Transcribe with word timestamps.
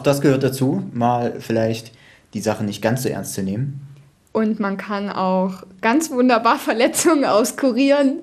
auch 0.00 0.04
das 0.04 0.22
gehört 0.22 0.42
dazu, 0.42 0.82
mal 0.94 1.40
vielleicht 1.40 1.92
die 2.32 2.40
Sache 2.40 2.64
nicht 2.64 2.80
ganz 2.80 3.02
so 3.02 3.10
ernst 3.10 3.34
zu 3.34 3.42
nehmen. 3.42 3.86
Und 4.32 4.58
man 4.58 4.78
kann 4.78 5.10
auch 5.10 5.62
ganz 5.82 6.10
wunderbar 6.10 6.58
Verletzungen 6.58 7.26
auskurieren 7.26 8.20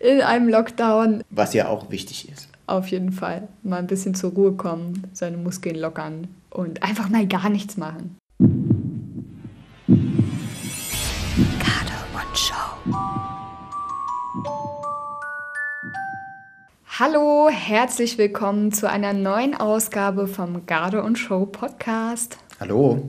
in 0.00 0.22
einem 0.22 0.48
Lockdown. 0.48 1.22
Was 1.30 1.54
ja 1.54 1.68
auch 1.68 1.90
wichtig 1.90 2.28
ist. 2.32 2.48
Auf 2.66 2.88
jeden 2.88 3.12
Fall. 3.12 3.46
Mal 3.62 3.76
ein 3.76 3.86
bisschen 3.86 4.14
zur 4.16 4.32
Ruhe 4.32 4.52
kommen, 4.52 5.06
seine 5.12 5.36
Muskeln 5.36 5.76
lockern 5.76 6.26
und 6.50 6.82
einfach 6.82 7.08
mal 7.08 7.26
gar 7.28 7.48
nichts 7.48 7.76
machen. 7.76 8.16
Hallo, 17.00 17.48
herzlich 17.48 18.18
willkommen 18.18 18.72
zu 18.72 18.86
einer 18.86 19.14
neuen 19.14 19.54
Ausgabe 19.54 20.26
vom 20.26 20.66
Garde 20.66 21.02
und 21.02 21.18
Show 21.18 21.46
Podcast. 21.46 22.36
Hallo. 22.60 23.08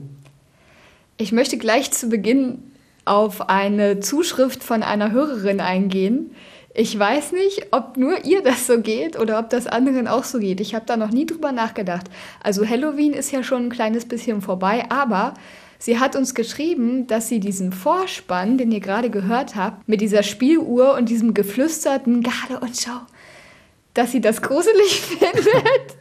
Ich 1.18 1.30
möchte 1.30 1.58
gleich 1.58 1.90
zu 1.90 2.08
Beginn 2.08 2.62
auf 3.04 3.50
eine 3.50 4.00
Zuschrift 4.00 4.64
von 4.64 4.82
einer 4.82 5.10
Hörerin 5.10 5.60
eingehen. 5.60 6.34
Ich 6.72 6.98
weiß 6.98 7.32
nicht, 7.32 7.66
ob 7.72 7.98
nur 7.98 8.24
ihr 8.24 8.42
das 8.42 8.66
so 8.66 8.80
geht 8.80 9.20
oder 9.20 9.38
ob 9.38 9.50
das 9.50 9.66
anderen 9.66 10.08
auch 10.08 10.24
so 10.24 10.38
geht. 10.38 10.62
Ich 10.62 10.74
habe 10.74 10.86
da 10.86 10.96
noch 10.96 11.10
nie 11.10 11.26
drüber 11.26 11.52
nachgedacht. 11.52 12.06
Also 12.42 12.66
Halloween 12.66 13.12
ist 13.12 13.30
ja 13.30 13.42
schon 13.42 13.66
ein 13.66 13.70
kleines 13.70 14.06
bisschen 14.06 14.40
vorbei, 14.40 14.86
aber 14.88 15.34
sie 15.78 16.00
hat 16.00 16.16
uns 16.16 16.34
geschrieben, 16.34 17.08
dass 17.08 17.28
sie 17.28 17.40
diesen 17.40 17.72
Vorspann, 17.72 18.56
den 18.56 18.72
ihr 18.72 18.80
gerade 18.80 19.10
gehört 19.10 19.54
habt, 19.54 19.86
mit 19.86 20.00
dieser 20.00 20.22
Spieluhr 20.22 20.94
und 20.94 21.10
diesem 21.10 21.34
geflüsterten 21.34 22.22
Garde 22.22 22.58
und 22.58 22.74
Schau, 22.80 23.02
dass 23.94 24.12
sie 24.12 24.20
das 24.20 24.42
gruselig 24.42 25.00
findet. 25.00 25.96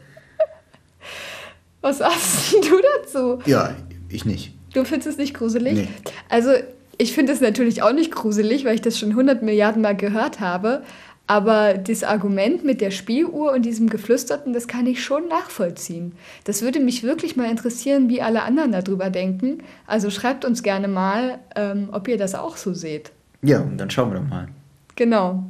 Was 1.82 1.98
sagst 1.98 2.54
du 2.54 2.82
dazu? 3.00 3.40
Ja, 3.46 3.76
ich 4.10 4.26
nicht. 4.26 4.54
Du 4.74 4.84
findest 4.84 5.08
es 5.08 5.18
nicht 5.18 5.34
gruselig? 5.34 5.74
Nee. 5.74 5.88
Also, 6.30 6.52
ich 6.98 7.14
finde 7.14 7.34
es 7.34 7.42
natürlich 7.42 7.82
auch 7.82 7.94
nicht 7.94 8.12
gruselig, 8.12 8.64
weil 8.64 8.76
ich 8.76 8.82
das 8.82 9.00
schon 9.00 9.10
100 9.10 9.42
Milliarden 9.42 9.82
Mal 9.82 9.96
gehört 9.96 10.40
habe. 10.40 10.84
Aber 11.28 11.76
das 11.76 12.04
Argument 12.04 12.66
mit 12.66 12.82
der 12.82 12.92
Spieluhr 12.92 13.54
und 13.54 13.64
diesem 13.64 13.90
Geflüsterten, 13.90 14.54
das 14.54 14.68
kann 14.68 14.86
ich 14.86 15.04
schon 15.04 15.28
nachvollziehen. 15.30 16.12
Das 16.44 16.62
würde 16.62 16.80
mich 16.80 17.04
wirklich 17.04 17.38
mal 17.38 17.50
interessieren, 17.50 18.10
wie 18.10 18.22
alle 18.22 18.44
anderen 18.44 18.74
darüber 18.74 19.10
denken. 19.10 19.60
Also 19.88 20.10
schreibt 20.10 20.44
uns 20.44 20.62
gerne 20.62 20.88
mal, 20.88 21.40
ähm, 21.56 21.90
ob 21.92 22.08
ihr 22.08 22.18
das 22.18 22.36
auch 22.36 22.58
so 22.58 22.74
seht. 22.74 23.12
Ja, 23.42 23.62
und 23.62 23.78
dann 23.78 23.90
schauen 23.90 24.12
wir 24.12 24.20
doch 24.20 24.28
mal. 24.28 24.50
Genau. 24.96 25.46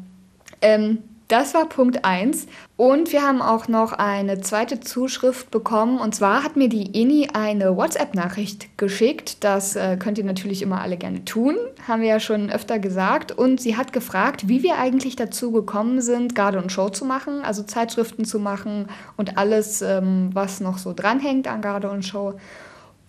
Ähm, 0.62 1.00
das 1.32 1.54
war 1.54 1.70
Punkt 1.70 2.04
1. 2.04 2.48
Und 2.76 3.12
wir 3.14 3.22
haben 3.22 3.42
auch 3.42 3.68
noch 3.68 3.94
eine 3.94 4.42
zweite 4.42 4.80
Zuschrift 4.80 5.50
bekommen. 5.52 6.00
Und 6.00 6.14
zwar 6.14 6.44
hat 6.44 6.58
mir 6.58 6.68
die 6.68 7.00
Eni 7.00 7.30
eine 7.34 7.78
WhatsApp-Nachricht 7.78 8.78
geschickt. 8.78 9.44
Das 9.44 9.76
äh, 9.76 9.98
könnt 9.98 10.18
ihr 10.18 10.24
natürlich 10.24 10.62
immer 10.62 10.82
alle 10.82 10.98
gerne 10.98 11.24
tun. 11.24 11.56
Haben 11.88 12.02
wir 12.02 12.09
ja 12.09 12.20
schon 12.20 12.50
öfter 12.50 12.80
gesagt. 12.80 13.32
Und 13.32 13.62
sie 13.62 13.78
hat 13.78 13.94
gefragt, 13.94 14.50
wie 14.50 14.62
wir 14.62 14.78
eigentlich 14.78 15.16
dazu 15.16 15.52
gekommen 15.52 16.02
sind, 16.02 16.36
Garde 16.36 16.62
und 16.62 16.72
Show 16.72 16.90
zu 16.90 17.06
machen, 17.06 17.42
also 17.44 17.64
Zeitschriften 17.64 18.26
zu 18.26 18.40
machen 18.40 18.88
und 19.16 19.38
alles, 19.38 19.82
ähm, 19.82 20.32
was 20.34 20.59
noch 20.59 20.80
so 20.80 20.94
dranhängt 20.94 21.48
an 21.48 21.62
Garde 21.62 21.90
und 21.90 22.04
Show. 22.04 22.34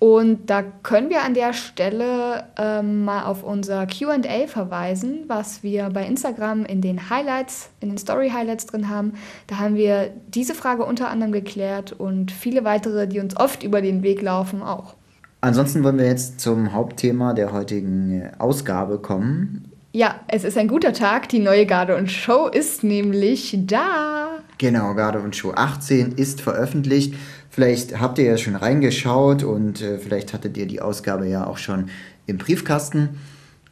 Und 0.02 0.50
da 0.50 0.62
können 0.62 1.10
wir 1.10 1.22
an 1.22 1.32
der 1.32 1.52
Stelle 1.52 2.46
ähm, 2.58 3.04
mal 3.04 3.22
auf 3.22 3.44
unser 3.44 3.86
QA 3.86 4.48
verweisen, 4.48 5.26
was 5.28 5.62
wir 5.62 5.90
bei 5.90 6.04
Instagram 6.04 6.64
in 6.64 6.80
den 6.80 7.08
Highlights, 7.08 7.70
in 7.78 7.90
den 7.90 7.98
Story-Highlights 7.98 8.66
drin 8.66 8.88
haben. 8.88 9.12
Da 9.46 9.58
haben 9.60 9.76
wir 9.76 10.10
diese 10.26 10.56
Frage 10.56 10.84
unter 10.84 11.08
anderem 11.08 11.30
geklärt 11.30 11.92
und 11.92 12.32
viele 12.32 12.64
weitere, 12.64 13.06
die 13.06 13.20
uns 13.20 13.36
oft 13.36 13.62
über 13.62 13.80
den 13.80 14.02
Weg 14.02 14.22
laufen, 14.22 14.60
auch. 14.60 14.94
Ansonsten 15.40 15.84
wollen 15.84 15.98
wir 15.98 16.06
jetzt 16.06 16.40
zum 16.40 16.72
Hauptthema 16.72 17.32
der 17.32 17.52
heutigen 17.52 18.28
Ausgabe 18.40 18.98
kommen. 18.98 19.71
Ja, 19.94 20.20
es 20.26 20.42
ist 20.44 20.56
ein 20.56 20.68
guter 20.68 20.94
Tag. 20.94 21.28
Die 21.28 21.38
neue 21.38 21.66
Garde 21.66 21.96
und 21.96 22.10
Show 22.10 22.48
ist 22.48 22.82
nämlich 22.82 23.58
da. 23.66 24.38
Genau, 24.56 24.94
Garde 24.94 25.20
und 25.20 25.36
Show 25.36 25.52
18 25.54 26.12
ist 26.12 26.40
veröffentlicht. 26.40 27.14
Vielleicht 27.50 28.00
habt 28.00 28.18
ihr 28.18 28.24
ja 28.24 28.38
schon 28.38 28.56
reingeschaut 28.56 29.42
und 29.42 29.82
äh, 29.82 29.98
vielleicht 29.98 30.32
hattet 30.32 30.56
ihr 30.56 30.64
die 30.66 30.80
Ausgabe 30.80 31.28
ja 31.28 31.46
auch 31.46 31.58
schon 31.58 31.90
im 32.26 32.38
Briefkasten 32.38 33.20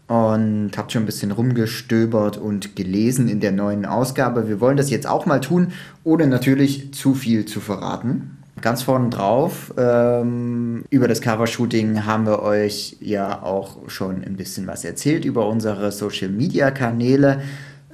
und 0.09 0.73
habt 0.77 0.93
schon 0.93 1.05
ein 1.05 1.07
bisschen 1.07 1.31
rumgestöbert 1.31 2.37
und 2.37 2.77
gelesen 2.77 3.27
in 3.27 3.41
der 3.41 3.53
neuen 3.53 3.87
Ausgabe. 3.87 4.47
Wir 4.47 4.61
wollen 4.61 4.77
das 4.77 4.91
jetzt 4.91 5.07
auch 5.07 5.25
mal 5.25 5.41
tun, 5.41 5.73
ohne 6.05 6.27
natürlich 6.27 6.93
zu 6.93 7.15
viel 7.15 7.47
zu 7.47 7.61
verraten. 7.61 8.40
Ganz 8.61 8.83
vorne 8.83 9.09
drauf, 9.09 9.73
ähm, 9.79 10.85
über 10.91 11.09
das 11.09 11.21
Covershooting 11.21 12.05
haben 12.05 12.27
wir 12.27 12.43
euch 12.43 12.97
ja 13.01 13.43
auch 13.43 13.89
schon 13.89 14.23
ein 14.25 14.37
bisschen 14.37 14.67
was 14.67 14.85
erzählt 14.85 15.25
über 15.25 15.47
unsere 15.49 15.93
Social-Media-Kanäle. 15.93 17.43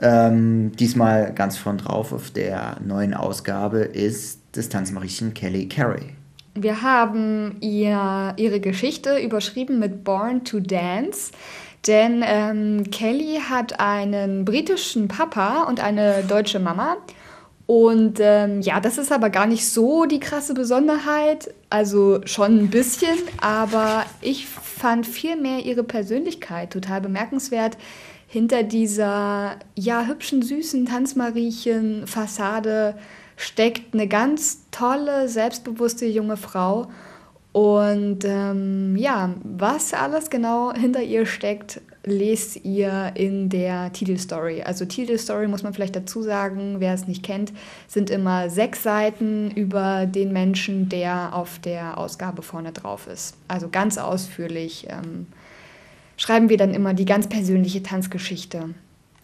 Ähm, 0.01 0.73
diesmal 0.73 1.33
ganz 1.33 1.57
vorn 1.57 1.79
drauf 1.79 2.13
auf 2.13 2.31
der 2.31 2.77
neuen 2.85 3.15
Ausgabe 3.15 3.79
ist 3.79 4.41
das 4.53 4.69
Tanzmariechen 4.69 5.35
Kelly 5.35 5.69
Carey. 5.69 6.15
Wir 6.55 6.83
haben 6.83 7.57
ihr, 7.61 8.35
ihre 8.37 8.61
Geschichte 8.61 9.19
überschrieben 9.19 9.79
mit 9.79 10.05
Born 10.05 10.45
to 10.45 10.61
Dance. 10.61 11.33
Denn 11.87 12.25
ähm, 12.27 12.91
Kelly 12.91 13.41
hat 13.49 13.79
einen 13.79 14.45
britischen 14.45 15.07
Papa 15.07 15.65
und 15.65 15.81
eine 15.81 16.25
deutsche 16.25 16.59
Mama. 16.59 16.97
Und 17.67 18.21
ähm, 18.21 18.61
ja, 18.61 18.79
das 18.79 18.97
ist 18.97 19.11
aber 19.11 19.29
gar 19.29 19.47
nicht 19.47 19.69
so 19.69 20.07
die 20.07 20.21
krasse 20.21 20.55
Besonderheit. 20.55 21.53
Also 21.69 22.21
schon 22.25 22.61
ein 22.61 22.71
bisschen, 22.71 23.19
aber 23.41 24.07
ich 24.21 24.47
fand 24.47 25.05
vielmehr 25.07 25.65
ihre 25.65 25.83
Persönlichkeit 25.83 26.73
total 26.73 27.01
bemerkenswert 27.01 27.77
hinter 28.29 28.63
dieser 28.63 29.57
ja 29.75 30.07
hübschen, 30.07 30.43
süßen 30.43 30.87
Tanzmariechen-Fassade 30.87 32.95
steckt 33.37 33.95
eine 33.95 34.09
ganz 34.09 34.63
tolle, 34.71 35.29
selbstbewusste 35.29 36.07
junge 36.07 36.37
Frau. 36.37 36.87
Und 37.53 38.25
ähm, 38.25 38.97
ja, 38.97 39.35
was 39.43 39.95
alles 39.95 40.31
genau 40.31 40.75
hinter 40.75 41.03
ihr 41.03 41.25
steckt, 41.25 41.81
lest 42.07 42.65
ihr 42.65 43.13
in 43.15 43.49
der 43.49 43.93
Titelstory. 43.93 44.63
Also 44.63 44.85
Titelstory 44.85 45.49
muss 45.49 45.65
man 45.65 45.75
vielleicht 45.75 45.97
dazu 45.97 46.23
sagen, 46.23 46.77
wer 46.79 46.95
es 46.95 47.09
nicht 47.09 47.25
kennt, 47.25 47.53
sind 47.89 48.11
immer 48.11 48.49
sechs 48.49 48.85
Seiten 48.85 49.51
über 49.51 50.07
den 50.07 50.33
Menschen, 50.33 50.89
der 50.89 51.35
auf 51.35 51.59
der 51.59 51.99
Ausgabe 51.99 52.43
vorne 52.43 52.73
drauf 52.73 53.09
ist. 53.09 53.37
Also 53.49 53.69
ganz 53.69 53.99
ausführlich. 53.99 54.87
Ähm, 54.89 55.27
schreiben 56.17 56.49
wir 56.49 56.57
dann 56.57 56.75
immer 56.75 56.95
die 56.95 57.05
ganz 57.05 57.29
persönliche 57.29 57.83
Tanzgeschichte 57.83 58.71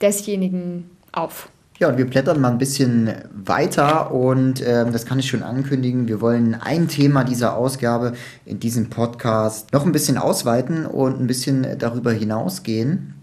desjenigen 0.01 0.91
auf. 1.13 1.49
Ja, 1.83 1.89
und 1.89 1.99
wir 1.99 2.09
blättern 2.09 2.41
mal 2.41 2.53
ein 2.53 2.59
bisschen 2.59 3.11
weiter 3.33 4.13
und 4.13 4.65
ähm, 4.65 4.93
das 4.93 5.05
kann 5.05 5.19
ich 5.19 5.27
schon 5.27 5.43
ankündigen. 5.43 6.07
Wir 6.07 6.21
wollen 6.21 6.55
ein 6.55 6.87
Thema 6.87 7.25
dieser 7.25 7.57
Ausgabe 7.57 8.13
in 8.45 8.61
diesem 8.61 8.89
Podcast 8.89 9.73
noch 9.73 9.85
ein 9.85 9.91
bisschen 9.91 10.17
ausweiten 10.17 10.87
und 10.87 11.21
ein 11.21 11.27
bisschen 11.27 11.77
darüber 11.81 12.13
hinausgehen. 12.13 13.15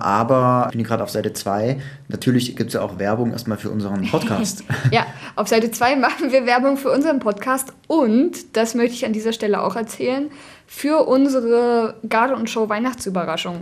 Aber 0.00 0.66
ich 0.70 0.76
bin 0.76 0.84
gerade 0.84 1.04
auf 1.04 1.10
Seite 1.10 1.32
2. 1.32 1.80
Natürlich 2.08 2.56
gibt 2.56 2.70
es 2.70 2.74
ja 2.74 2.80
auch 2.80 2.98
Werbung 2.98 3.30
erstmal 3.30 3.56
für 3.56 3.70
unseren 3.70 4.04
Podcast. 4.10 4.64
ja, 4.90 5.06
auf 5.36 5.46
Seite 5.46 5.70
2 5.70 5.94
machen 5.94 6.32
wir 6.32 6.44
Werbung 6.44 6.78
für 6.78 6.90
unseren 6.90 7.20
Podcast 7.20 7.72
und, 7.86 8.56
das 8.56 8.74
möchte 8.74 8.94
ich 8.94 9.06
an 9.06 9.12
dieser 9.12 9.32
Stelle 9.32 9.62
auch 9.62 9.76
erzählen, 9.76 10.28
für 10.66 11.06
unsere 11.06 11.94
Garde 12.08 12.34
und 12.34 12.50
Show 12.50 12.68
Weihnachtsüberraschung. 12.68 13.60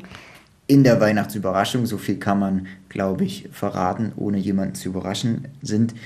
In 0.70 0.84
der 0.84 1.00
Weihnachtsüberraschung, 1.00 1.84
so 1.84 1.98
viel 1.98 2.20
kann 2.20 2.38
man, 2.38 2.68
glaube 2.88 3.24
ich, 3.24 3.48
verraten, 3.50 4.12
ohne 4.14 4.38
jemanden 4.38 4.76
zu 4.76 4.90
überraschen, 4.90 5.48
sind 5.60 5.96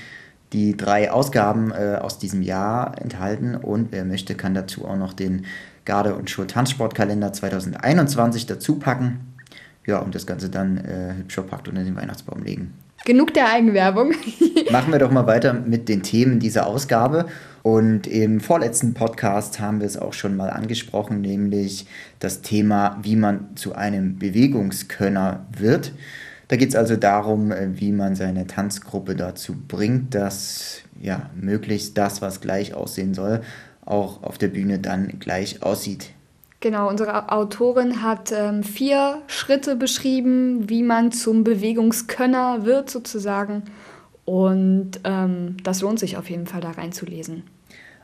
die 0.53 0.75
drei 0.75 1.11
Ausgaben 1.11 1.71
äh, 1.71 1.99
aus 2.01 2.17
diesem 2.17 2.41
Jahr 2.41 2.99
enthalten 2.99 3.53
und 3.53 3.91
wer 3.91 4.05
möchte, 4.05 4.33
kann 4.33 4.55
dazu 4.55 4.85
auch 4.85 4.97
noch 4.97 5.13
den 5.13 5.45
Garde- 5.85 6.15
und 6.15 6.31
Show 6.31 6.45
Tanzsportkalender 6.45 7.31
2021 7.31 8.47
dazu 8.47 8.79
packen. 8.79 9.35
Ja, 9.85 9.99
und 9.99 10.15
das 10.15 10.25
Ganze 10.25 10.49
dann 10.49 10.77
äh, 10.77 11.13
hübsch 11.15 11.35
verpackt 11.35 11.67
unter 11.67 11.83
den 11.83 11.95
Weihnachtsbaum 11.95 12.41
legen. 12.41 12.73
Genug 13.05 13.35
der 13.35 13.51
Eigenwerbung. 13.51 14.13
Machen 14.71 14.91
wir 14.91 14.97
doch 14.97 15.11
mal 15.11 15.27
weiter 15.27 15.53
mit 15.53 15.89
den 15.89 16.01
Themen 16.01 16.39
dieser 16.39 16.65
Ausgabe. 16.65 17.27
Und 17.61 18.07
im 18.07 18.39
vorletzten 18.39 18.95
Podcast 18.95 19.59
haben 19.59 19.79
wir 19.79 19.85
es 19.85 19.95
auch 19.95 20.13
schon 20.13 20.35
mal 20.35 20.49
angesprochen, 20.49 21.21
nämlich 21.21 21.85
das 22.17 22.41
Thema, 22.41 22.97
wie 23.03 23.15
man 23.15 23.55
zu 23.55 23.75
einem 23.75 24.17
Bewegungskönner 24.17 25.45
wird. 25.55 25.93
Da 26.47 26.55
geht 26.55 26.69
es 26.69 26.75
also 26.75 26.95
darum, 26.95 27.53
wie 27.73 27.91
man 27.91 28.15
seine 28.15 28.47
Tanzgruppe 28.47 29.15
dazu 29.15 29.55
bringt, 29.67 30.15
dass 30.15 30.81
ja, 30.99 31.29
möglichst 31.39 31.99
das, 31.99 32.23
was 32.23 32.41
gleich 32.41 32.73
aussehen 32.73 33.13
soll, 33.13 33.41
auch 33.85 34.23
auf 34.23 34.39
der 34.39 34.47
Bühne 34.47 34.79
dann 34.79 35.19
gleich 35.19 35.61
aussieht. 35.61 36.14
Genau, 36.61 36.89
unsere 36.89 37.31
Autorin 37.31 38.01
hat 38.01 38.31
ähm, 38.31 38.63
vier 38.63 39.21
Schritte 39.27 39.75
beschrieben, 39.75 40.69
wie 40.69 40.83
man 40.83 41.11
zum 41.11 41.43
Bewegungskönner 41.43 42.65
wird 42.65 42.89
sozusagen. 42.89 43.63
Und 44.23 44.99
ähm, 45.03 45.57
das 45.63 45.81
lohnt 45.81 45.99
sich 45.99 46.17
auf 46.17 46.29
jeden 46.29 46.47
Fall 46.47 46.61
da 46.61 46.71
reinzulesen. 46.71 47.43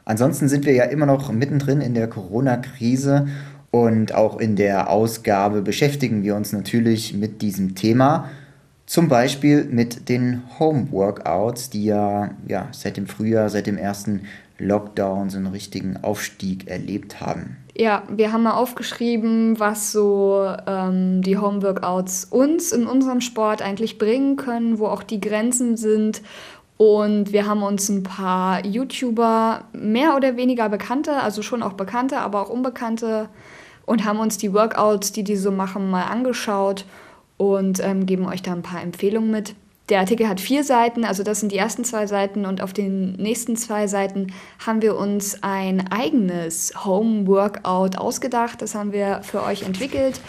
Ansonsten 0.06 0.48
sind 0.48 0.66
wir 0.66 0.74
ja 0.74 0.86
immer 0.86 1.06
noch 1.06 1.32
mittendrin 1.32 1.82
in 1.82 1.94
der 1.94 2.08
Corona-Krise 2.08 3.28
und 3.72 4.14
auch 4.14 4.40
in 4.40 4.56
der 4.56 4.90
Ausgabe 4.90 5.62
beschäftigen 5.62 6.24
wir 6.24 6.36
uns 6.36 6.52
natürlich 6.52 7.14
mit 7.14 7.42
diesem 7.42 7.76
Thema. 7.76 8.30
Zum 8.86 9.08
Beispiel 9.08 9.64
mit 9.64 10.10
den 10.10 10.44
Home-Workouts, 10.60 11.70
die 11.70 11.86
ja, 11.86 12.32
ja 12.48 12.68
seit 12.74 12.98
dem 12.98 13.08
Frühjahr, 13.08 13.50
seit 13.50 13.68
dem 13.68 13.78
ersten 13.78 14.24
Lockdown 14.62 15.30
so 15.30 15.38
einen 15.38 15.48
richtigen 15.48 15.98
Aufstieg 15.98 16.68
erlebt 16.68 17.20
haben. 17.20 17.58
Ja, 17.76 18.04
wir 18.10 18.32
haben 18.32 18.44
mal 18.44 18.54
aufgeschrieben, 18.54 19.60
was 19.60 19.92
so 19.92 20.54
ähm, 20.68 21.22
die 21.22 21.38
Home-Workouts 21.38 22.26
uns 22.26 22.72
in 22.72 22.86
unserem 22.86 23.22
Sport 23.22 23.62
eigentlich 23.62 23.98
bringen 23.98 24.36
können, 24.36 24.78
wo 24.78 24.88
auch 24.88 25.04
die 25.04 25.22
Grenzen 25.22 25.78
sind. 25.78 26.22
Und 26.78 27.32
wir 27.32 27.46
haben 27.46 27.64
uns 27.64 27.90
ein 27.90 28.04
paar 28.04 28.66
YouTuber, 28.66 29.66
mehr 29.74 30.16
oder 30.16 30.36
weniger 30.36 30.68
bekannte, 30.68 31.14
also 31.14 31.42
schon 31.42 31.64
auch 31.64 31.74
bekannte, 31.74 32.18
aber 32.18 32.42
auch 32.42 32.50
unbekannte, 32.50 33.30
und 33.86 34.06
haben 34.06 34.20
uns 34.20 34.38
die 34.38 34.54
Workouts, 34.54 35.12
die 35.12 35.24
die 35.24 35.36
so 35.36 35.52
machen, 35.52 35.90
mal 35.90 36.04
angeschaut 36.04 36.86
und 37.38 37.80
ähm, 37.84 38.06
geben 38.06 38.26
euch 38.26 38.42
da 38.42 38.52
ein 38.54 38.62
paar 38.62 38.82
Empfehlungen 38.82 39.32
mit. 39.32 39.56
Der 39.90 40.00
Artikel 40.00 40.28
hat 40.30 40.40
vier 40.40 40.64
Seiten, 40.64 41.04
also 41.04 41.24
das 41.24 41.42
sind 41.42 41.52
die 41.52 41.58
ersten 41.58 41.84
zwei 41.84 42.08
Seiten 42.08 42.46
und 42.46 42.62
auf 42.62 42.72
den 42.72 43.14
nächsten 43.14 43.58
zwei 43.58 43.88
Seiten 43.88 44.28
haben 44.66 44.82
wir 44.82 44.96
uns 44.96 45.44
ein 45.44 45.92
eigenes 45.92 46.74
Home 46.86 47.28
Workout 47.28 47.98
ausgedacht. 47.98 48.62
Das 48.62 48.74
haben 48.74 48.94
wir 48.94 49.22
für 49.24 49.44
euch 49.44 49.64
entwickelt. 49.64 50.22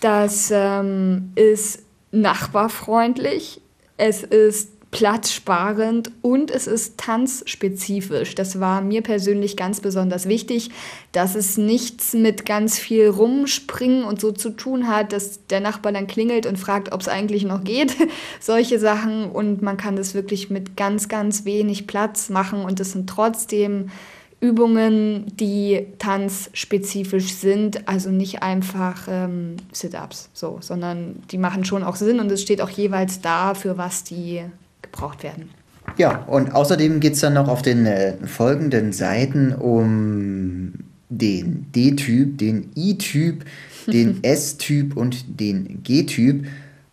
Das 0.00 0.50
ähm, 0.52 1.32
ist 1.34 1.82
nachbarfreundlich. 2.10 3.60
Es 3.96 4.22
ist 4.22 4.72
platzsparend 4.90 6.10
und 6.22 6.50
es 6.50 6.66
ist 6.66 6.98
tanzspezifisch. 6.98 8.34
Das 8.34 8.58
war 8.58 8.80
mir 8.80 9.02
persönlich 9.02 9.56
ganz 9.56 9.80
besonders 9.80 10.26
wichtig, 10.26 10.70
dass 11.12 11.34
es 11.34 11.58
nichts 11.58 12.14
mit 12.14 12.46
ganz 12.46 12.78
viel 12.78 13.08
Rumspringen 13.08 14.04
und 14.04 14.20
so 14.20 14.32
zu 14.32 14.50
tun 14.50 14.88
hat, 14.88 15.12
dass 15.12 15.46
der 15.46 15.60
Nachbar 15.60 15.92
dann 15.92 16.06
klingelt 16.06 16.46
und 16.46 16.58
fragt, 16.58 16.92
ob 16.92 17.02
es 17.02 17.08
eigentlich 17.08 17.44
noch 17.44 17.64
geht. 17.64 17.94
Solche 18.40 18.78
Sachen 18.78 19.30
und 19.30 19.60
man 19.60 19.76
kann 19.76 19.96
das 19.96 20.14
wirklich 20.14 20.48
mit 20.48 20.76
ganz, 20.76 21.08
ganz 21.08 21.44
wenig 21.44 21.86
Platz 21.86 22.30
machen 22.30 22.62
und 22.62 22.80
es 22.80 22.92
sind 22.92 23.10
trotzdem 23.10 23.90
Übungen, 24.40 25.26
die 25.36 25.86
tanzspezifisch 25.98 27.34
sind, 27.34 27.88
also 27.88 28.10
nicht 28.10 28.42
einfach 28.42 29.08
ähm, 29.10 29.56
Sit-ups, 29.72 30.30
so, 30.32 30.58
sondern 30.60 31.22
die 31.30 31.38
machen 31.38 31.64
schon 31.64 31.82
auch 31.82 31.96
Sinn 31.96 32.20
und 32.20 32.30
es 32.30 32.40
steht 32.40 32.62
auch 32.62 32.70
jeweils 32.70 33.20
da, 33.20 33.54
für 33.54 33.76
was 33.76 34.04
die 34.04 34.44
gebraucht 34.90 35.22
werden. 35.22 35.50
Ja, 35.96 36.24
und 36.24 36.54
außerdem 36.54 37.00
geht 37.00 37.14
es 37.14 37.20
dann 37.20 37.34
noch 37.34 37.48
auf 37.48 37.62
den 37.62 37.86
äh, 37.86 38.14
folgenden 38.26 38.92
Seiten 38.92 39.54
um 39.54 40.74
den 41.08 41.66
D-Typ, 41.72 42.36
den 42.38 42.70
I-Typ, 42.76 43.44
den 43.86 44.18
S-Typ 44.22 44.96
und 44.96 45.40
den 45.40 45.82
G-Typ. 45.82 46.46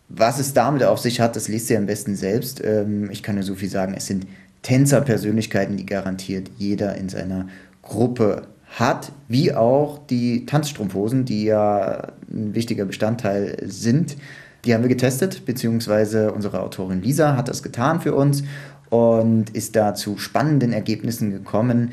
Was 0.08 0.38
es 0.38 0.54
damit 0.54 0.82
auf 0.82 1.00
sich 1.00 1.20
hat, 1.20 1.36
das 1.36 1.48
liest 1.48 1.68
ihr 1.70 1.78
am 1.78 1.86
besten 1.86 2.16
selbst. 2.16 2.62
Ähm, 2.64 3.10
ich 3.10 3.22
kann 3.22 3.34
nur 3.34 3.44
so 3.44 3.54
viel 3.54 3.68
sagen, 3.68 3.94
es 3.96 4.06
sind 4.06 4.26
Tänzerpersönlichkeiten, 4.62 5.76
die 5.76 5.86
garantiert 5.86 6.50
jeder 6.56 6.96
in 6.96 7.08
seiner 7.08 7.46
Gruppe 7.82 8.42
hat, 8.66 9.12
wie 9.28 9.54
auch 9.54 9.98
die 10.06 10.46
Tanzstrumpfhosen, 10.46 11.24
die 11.24 11.44
ja 11.44 12.12
ein 12.30 12.54
wichtiger 12.54 12.84
Bestandteil 12.84 13.56
sind. 13.64 14.16
Die 14.66 14.74
haben 14.74 14.82
wir 14.82 14.88
getestet, 14.88 15.46
beziehungsweise 15.46 16.32
unsere 16.32 16.60
Autorin 16.60 17.00
Lisa 17.00 17.36
hat 17.36 17.48
das 17.48 17.62
getan 17.62 18.00
für 18.00 18.14
uns 18.14 18.42
und 18.90 19.50
ist 19.50 19.76
da 19.76 19.94
zu 19.94 20.18
spannenden 20.18 20.72
Ergebnissen 20.72 21.30
gekommen, 21.30 21.92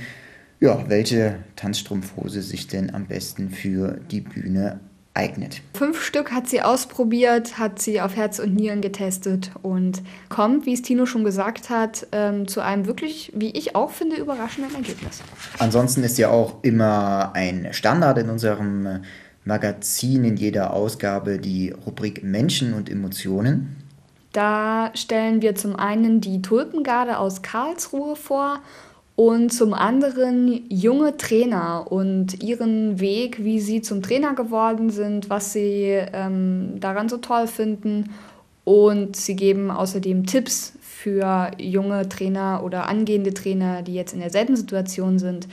ja, 0.59 0.83
welche 0.87 1.35
Tanzstrumpfhose 1.55 2.41
sich 2.41 2.67
denn 2.67 2.93
am 2.93 3.05
besten 3.05 3.51
für 3.51 3.99
die 4.09 4.21
Bühne 4.21 4.79
eignet. 5.13 5.61
Fünf 5.75 6.01
Stück 6.03 6.31
hat 6.31 6.47
sie 6.47 6.63
ausprobiert, 6.63 7.59
hat 7.59 7.79
sie 7.79 8.01
auf 8.01 8.15
Herz 8.15 8.39
und 8.39 8.55
Nieren 8.55 8.81
getestet 8.81 9.51
und 9.61 10.01
kommt, 10.29 10.65
wie 10.65 10.73
es 10.73 10.81
Tino 10.81 11.05
schon 11.05 11.23
gesagt 11.23 11.69
hat, 11.69 12.07
ähm, 12.11 12.47
zu 12.47 12.61
einem 12.61 12.87
wirklich, 12.87 13.31
wie 13.35 13.51
ich 13.51 13.75
auch 13.75 13.91
finde, 13.91 14.15
überraschenden 14.15 14.73
Ergebnis. 14.73 15.21
Ansonsten 15.59 16.03
ist 16.03 16.17
ja 16.17 16.29
auch 16.29 16.63
immer 16.63 17.33
ein 17.35 17.67
Standard 17.71 18.17
in 18.17 18.29
unserem 18.29 19.01
Magazin 19.45 20.23
in 20.23 20.37
jeder 20.37 20.73
Ausgabe 20.73 21.39
die 21.39 21.71
Rubrik 21.85 22.23
Menschen 22.23 22.73
und 22.73 22.89
Emotionen. 22.89 23.75
Da 24.31 24.91
stellen 24.95 25.41
wir 25.41 25.55
zum 25.55 25.75
einen 25.75 26.21
die 26.21 26.41
Tulpengarde 26.41 27.19
aus 27.19 27.41
Karlsruhe 27.41 28.15
vor 28.15 28.59
und 29.15 29.53
zum 29.53 29.73
anderen 29.73 30.65
junge 30.69 31.17
Trainer 31.17 31.91
und 31.91 32.41
ihren 32.41 32.99
Weg, 32.99 33.43
wie 33.43 33.59
sie 33.59 33.81
zum 33.81 34.01
Trainer 34.01 34.33
geworden 34.33 34.89
sind, 34.89 35.29
was 35.29 35.53
sie 35.53 35.99
ähm, 36.13 36.79
daran 36.79 37.09
so 37.09 37.17
toll 37.17 37.47
finden. 37.47 38.09
Und 38.63 39.15
sie 39.15 39.35
geben 39.35 39.69
außerdem 39.69 40.25
Tipps 40.25 40.73
für 40.81 41.51
junge 41.59 42.07
Trainer 42.09 42.61
oder 42.63 42.87
angehende 42.87 43.33
Trainer, 43.33 43.81
die 43.81 43.93
jetzt 43.93 44.13
in 44.13 44.21
derselben 44.21 44.55
Situation 44.55 45.19
sind, 45.19 45.47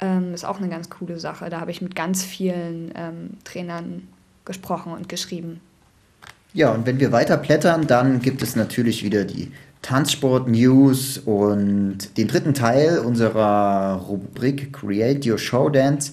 ähm, 0.00 0.34
ist 0.34 0.44
auch 0.44 0.58
eine 0.58 0.68
ganz 0.68 0.90
coole 0.90 1.18
Sache. 1.18 1.50
Da 1.50 1.60
habe 1.60 1.70
ich 1.70 1.82
mit 1.82 1.94
ganz 1.94 2.24
vielen 2.24 2.92
ähm, 2.94 3.30
Trainern 3.44 4.08
gesprochen 4.44 4.92
und 4.92 5.08
geschrieben. 5.08 5.60
Ja, 6.54 6.72
und 6.72 6.86
wenn 6.86 6.98
wir 6.98 7.12
weiter 7.12 7.36
blättern, 7.36 7.86
dann 7.86 8.20
gibt 8.20 8.42
es 8.42 8.56
natürlich 8.56 9.04
wieder 9.04 9.24
die 9.24 9.52
Tanzsport-News 9.82 11.18
und 11.18 12.16
den 12.16 12.28
dritten 12.28 12.54
Teil 12.54 12.98
unserer 12.98 14.02
Rubrik 14.08 14.72
Create 14.72 15.24
Your 15.26 15.38
Show 15.38 15.68
Dance. 15.68 16.12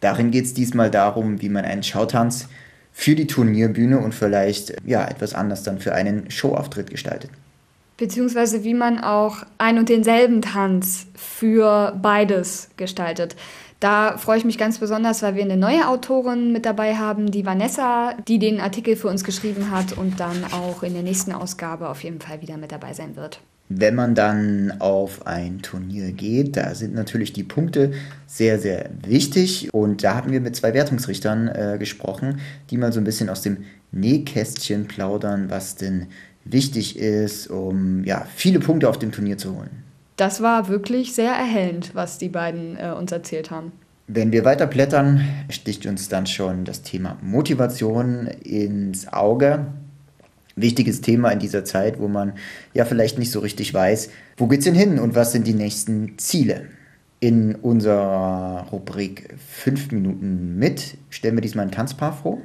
Darin 0.00 0.30
geht 0.30 0.44
es 0.44 0.54
diesmal 0.54 0.90
darum, 0.90 1.40
wie 1.40 1.48
man 1.48 1.64
einen 1.64 1.82
Schautanz 1.82 2.48
für 2.92 3.14
die 3.14 3.26
Turnierbühne 3.26 3.98
und 3.98 4.14
vielleicht 4.14 4.74
ja, 4.84 5.06
etwas 5.06 5.34
anders 5.34 5.62
dann 5.62 5.78
für 5.78 5.94
einen 5.94 6.30
Showauftritt 6.30 6.90
gestaltet 6.90 7.30
beziehungsweise 7.96 8.64
wie 8.64 8.74
man 8.74 8.98
auch 8.98 9.44
ein 9.58 9.78
und 9.78 9.88
denselben 9.88 10.42
Tanz 10.42 11.06
für 11.14 11.98
beides 12.00 12.70
gestaltet. 12.76 13.36
Da 13.80 14.16
freue 14.16 14.38
ich 14.38 14.44
mich 14.44 14.56
ganz 14.56 14.78
besonders, 14.78 15.22
weil 15.22 15.34
wir 15.34 15.42
eine 15.42 15.58
neue 15.58 15.86
Autorin 15.86 16.52
mit 16.52 16.64
dabei 16.64 16.96
haben, 16.96 17.30
die 17.30 17.44
Vanessa, 17.44 18.14
die 18.26 18.38
den 18.38 18.60
Artikel 18.60 18.96
für 18.96 19.08
uns 19.08 19.24
geschrieben 19.24 19.70
hat 19.70 19.92
und 19.92 20.20
dann 20.20 20.44
auch 20.52 20.82
in 20.82 20.94
der 20.94 21.02
nächsten 21.02 21.32
Ausgabe 21.32 21.88
auf 21.88 22.02
jeden 22.02 22.20
Fall 22.20 22.40
wieder 22.40 22.56
mit 22.56 22.72
dabei 22.72 22.94
sein 22.94 23.14
wird. 23.14 23.40
Wenn 23.68 23.94
man 23.94 24.14
dann 24.14 24.74
auf 24.78 25.26
ein 25.26 25.62
Turnier 25.62 26.12
geht, 26.12 26.56
da 26.56 26.74
sind 26.74 26.94
natürlich 26.94 27.32
die 27.32 27.44
Punkte 27.44 27.92
sehr, 28.26 28.58
sehr 28.58 28.90
wichtig. 29.06 29.72
Und 29.72 30.04
da 30.04 30.14
haben 30.14 30.32
wir 30.32 30.40
mit 30.40 30.54
zwei 30.54 30.74
Wertungsrichtern 30.74 31.48
äh, 31.48 31.76
gesprochen, 31.78 32.40
die 32.70 32.76
mal 32.76 32.92
so 32.92 33.00
ein 33.00 33.04
bisschen 33.04 33.30
aus 33.30 33.40
dem 33.40 33.64
Nähkästchen 33.90 34.86
plaudern, 34.86 35.50
was 35.50 35.76
denn 35.76 36.08
wichtig 36.44 36.98
ist, 36.98 37.48
um 37.48 38.04
ja, 38.04 38.26
viele 38.34 38.60
Punkte 38.60 38.88
auf 38.88 38.98
dem 38.98 39.12
Turnier 39.12 39.38
zu 39.38 39.56
holen. 39.56 39.70
Das 40.16 40.42
war 40.42 40.68
wirklich 40.68 41.14
sehr 41.14 41.32
erhellend, 41.32 41.90
was 41.94 42.18
die 42.18 42.28
beiden 42.28 42.76
äh, 42.76 42.92
uns 42.96 43.10
erzählt 43.10 43.50
haben. 43.50 43.72
Wenn 44.06 44.32
wir 44.32 44.44
weiter 44.44 44.66
blättern, 44.66 45.22
sticht 45.48 45.86
uns 45.86 46.08
dann 46.08 46.26
schon 46.26 46.64
das 46.64 46.82
Thema 46.82 47.16
Motivation 47.22 48.26
ins 48.26 49.10
Auge. 49.12 49.66
Wichtiges 50.56 51.00
Thema 51.00 51.30
in 51.30 51.38
dieser 51.40 51.64
Zeit, 51.64 51.98
wo 51.98 52.06
man 52.06 52.34
ja 52.74 52.84
vielleicht 52.84 53.18
nicht 53.18 53.32
so 53.32 53.40
richtig 53.40 53.72
weiß, 53.74 54.10
wo 54.36 54.46
geht's 54.46 54.66
denn 54.66 54.74
hin 54.74 55.00
und 55.00 55.14
was 55.14 55.32
sind 55.32 55.46
die 55.46 55.54
nächsten 55.54 56.16
Ziele. 56.18 56.66
In 57.18 57.54
unserer 57.54 58.68
Rubrik 58.70 59.34
5 59.48 59.90
Minuten 59.92 60.58
mit 60.58 60.98
stellen 61.08 61.36
wir 61.36 61.40
diesmal 61.40 61.64
ein 61.64 61.72
Tanzpaar 61.72 62.12
vor. 62.12 62.38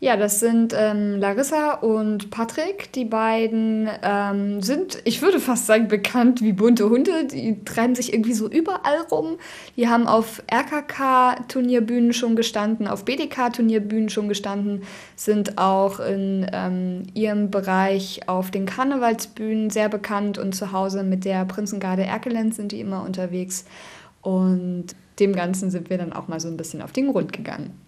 Ja, 0.00 0.16
das 0.16 0.38
sind 0.38 0.72
ähm, 0.78 1.18
Larissa 1.18 1.72
und 1.72 2.30
Patrick. 2.30 2.92
Die 2.92 3.04
beiden 3.04 3.88
ähm, 4.02 4.62
sind, 4.62 4.98
ich 5.04 5.22
würde 5.22 5.40
fast 5.40 5.66
sagen, 5.66 5.88
bekannt 5.88 6.40
wie 6.40 6.52
bunte 6.52 6.88
Hunde. 6.88 7.24
Die 7.24 7.64
treiben 7.64 7.96
sich 7.96 8.12
irgendwie 8.12 8.32
so 8.32 8.48
überall 8.48 9.00
rum. 9.10 9.38
Die 9.76 9.88
haben 9.88 10.06
auf 10.06 10.40
RKK-Turnierbühnen 10.52 12.12
schon 12.12 12.36
gestanden, 12.36 12.86
auf 12.86 13.04
BDK-Turnierbühnen 13.06 14.08
schon 14.08 14.28
gestanden, 14.28 14.84
sind 15.16 15.58
auch 15.58 15.98
in 15.98 16.46
ähm, 16.52 17.02
ihrem 17.14 17.50
Bereich 17.50 18.20
auf 18.28 18.52
den 18.52 18.66
Karnevalsbühnen 18.66 19.68
sehr 19.68 19.88
bekannt 19.88 20.38
und 20.38 20.54
zu 20.54 20.70
Hause 20.70 21.02
mit 21.02 21.24
der 21.24 21.44
Prinzengarde 21.44 22.04
Erkelenz 22.04 22.54
sind 22.54 22.70
die 22.70 22.80
immer 22.80 23.02
unterwegs. 23.02 23.64
Und 24.22 24.94
dem 25.18 25.34
Ganzen 25.34 25.72
sind 25.72 25.90
wir 25.90 25.98
dann 25.98 26.12
auch 26.12 26.28
mal 26.28 26.38
so 26.38 26.46
ein 26.46 26.56
bisschen 26.56 26.82
auf 26.82 26.92
den 26.92 27.10
Grund 27.10 27.32
gegangen. 27.32 27.87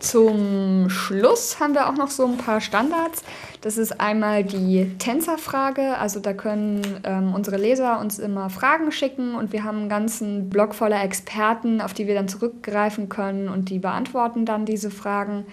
Zum 0.00 0.88
Schluss 0.88 1.60
haben 1.60 1.74
wir 1.74 1.88
auch 1.88 1.96
noch 1.96 2.08
so 2.08 2.26
ein 2.26 2.38
paar 2.38 2.62
Standards. 2.62 3.22
Das 3.60 3.76
ist 3.76 4.00
einmal 4.00 4.44
die 4.44 4.96
Tänzerfrage. 4.98 5.98
Also 5.98 6.20
da 6.20 6.32
können 6.32 7.00
ähm, 7.04 7.34
unsere 7.34 7.58
Leser 7.58 8.00
uns 8.00 8.18
immer 8.18 8.48
Fragen 8.48 8.92
schicken 8.92 9.34
und 9.34 9.52
wir 9.52 9.62
haben 9.62 9.78
einen 9.78 9.88
ganzen 9.90 10.48
Blog 10.48 10.74
voller 10.74 11.04
Experten, 11.04 11.82
auf 11.82 11.92
die 11.92 12.06
wir 12.06 12.14
dann 12.14 12.28
zurückgreifen 12.28 13.10
können 13.10 13.48
und 13.48 13.68
die 13.68 13.78
beantworten 13.78 14.46
dann 14.46 14.64
diese 14.64 14.90
Fragen. 14.90 15.44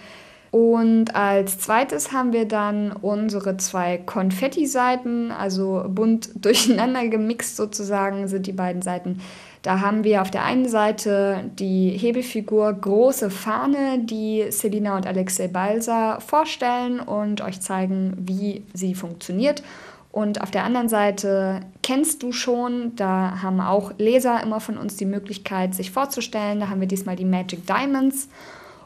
Und 0.51 1.13
als 1.13 1.59
zweites 1.59 2.13
haben 2.13 2.31
wir 2.31 2.47
dann 2.47 2.93
unsere 2.93 3.57
zwei 3.57 3.97
Konfetti-Seiten, 3.97 5.31
also 5.31 5.83
bunt 5.89 6.29
durcheinander 6.35 7.05
gemixt 7.09 7.57
sozusagen 7.57 8.29
sind 8.29 8.47
die 8.47 8.53
beiden 8.53 8.81
Seiten. 8.81 9.19
Da 9.67 9.81
haben 9.81 10.05
wir 10.05 10.21
auf 10.21 10.31
der 10.31 10.45
einen 10.45 10.69
Seite 10.69 11.43
die 11.59 11.89
Hebefigur 11.89 12.71
Große 12.71 13.29
Fahne, 13.29 13.99
die 13.99 14.45
Selina 14.49 14.95
und 14.95 15.05
Alexei 15.05 15.49
Balsa 15.49 16.21
vorstellen 16.21 17.01
und 17.01 17.41
euch 17.41 17.59
zeigen, 17.59 18.13
wie 18.17 18.63
sie 18.73 18.95
funktioniert. 18.95 19.61
Und 20.09 20.39
auf 20.39 20.51
der 20.51 20.63
anderen 20.63 20.87
Seite 20.87 21.59
kennst 21.83 22.23
du 22.23 22.31
schon, 22.31 22.95
da 22.95 23.41
haben 23.41 23.59
auch 23.59 23.91
Leser 23.97 24.41
immer 24.41 24.61
von 24.61 24.77
uns 24.77 24.95
die 24.95 25.05
Möglichkeit, 25.05 25.75
sich 25.75 25.91
vorzustellen. 25.91 26.61
Da 26.61 26.69
haben 26.69 26.79
wir 26.79 26.87
diesmal 26.87 27.17
die 27.17 27.25
Magic 27.25 27.67
Diamonds. 27.67 28.29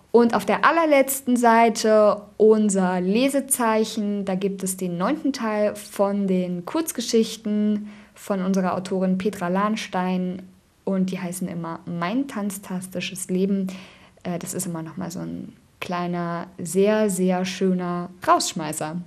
Und 0.09 0.33
auf 0.33 0.47
der 0.47 0.65
allerletzten 0.65 1.37
Seite 1.37 2.23
unser 2.37 2.99
Lesezeichen. 3.01 4.25
Da 4.25 4.33
gibt 4.33 4.63
es 4.63 4.77
den 4.77 4.97
neunten 4.97 5.31
Teil 5.31 5.75
von 5.75 6.25
den 6.25 6.65
Kurzgeschichten 6.65 7.87
von 8.15 8.41
unserer 8.41 8.75
Autorin 8.75 9.19
Petra 9.19 9.47
Lahnstein. 9.47 10.41
Und 10.83 11.11
die 11.11 11.19
heißen 11.19 11.47
immer 11.47 11.79
Mein 11.85 12.27
tanztastisches 12.27 13.29
Leben. 13.29 13.67
Äh, 14.23 14.39
das 14.39 14.53
ist 14.53 14.65
immer 14.65 14.81
noch 14.81 14.97
mal 14.97 15.11
so 15.11 15.19
ein 15.19 15.53
kleiner, 15.79 16.47
sehr, 16.57 17.09
sehr 17.09 17.45
schöner 17.45 18.09
Rausschmeißer. 18.27 19.01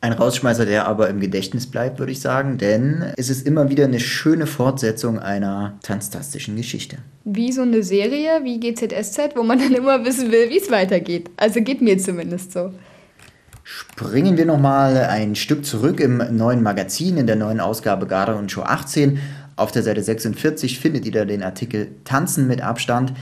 Ein 0.00 0.12
Rausschmeißer, 0.12 0.64
der 0.64 0.86
aber 0.86 1.08
im 1.08 1.18
Gedächtnis 1.18 1.66
bleibt, 1.66 1.98
würde 1.98 2.12
ich 2.12 2.20
sagen, 2.20 2.56
denn 2.56 3.12
es 3.16 3.30
ist 3.30 3.44
immer 3.44 3.68
wieder 3.68 3.84
eine 3.84 3.98
schöne 3.98 4.46
Fortsetzung 4.46 5.18
einer 5.18 5.76
tanztastischen 5.82 6.54
Geschichte. 6.54 6.98
Wie 7.24 7.50
so 7.50 7.62
eine 7.62 7.82
Serie 7.82 8.44
wie 8.44 8.60
GZSZ, 8.60 9.34
wo 9.34 9.42
man 9.42 9.58
dann 9.58 9.74
immer 9.74 10.04
wissen 10.04 10.30
will, 10.30 10.50
wie 10.50 10.58
es 10.58 10.70
weitergeht. 10.70 11.30
Also 11.36 11.62
geht 11.62 11.82
mir 11.82 11.98
zumindest 11.98 12.52
so. 12.52 12.72
Springen 13.64 14.38
wir 14.38 14.46
nochmal 14.46 14.96
ein 14.96 15.34
Stück 15.34 15.66
zurück 15.66 15.98
im 15.98 16.22
neuen 16.36 16.62
Magazin, 16.62 17.16
in 17.16 17.26
der 17.26 17.36
neuen 17.36 17.58
Ausgabe 17.58 18.06
Garde 18.06 18.36
und 18.36 18.52
Show 18.52 18.62
18. 18.62 19.18
Auf 19.58 19.72
der 19.72 19.82
Seite 19.82 20.04
46 20.04 20.78
findet 20.78 21.04
ihr 21.04 21.10
da 21.10 21.24
den 21.24 21.42
Artikel 21.42 21.88
Tanzen 22.04 22.46
mit 22.46 22.62
Abstand 22.62 23.12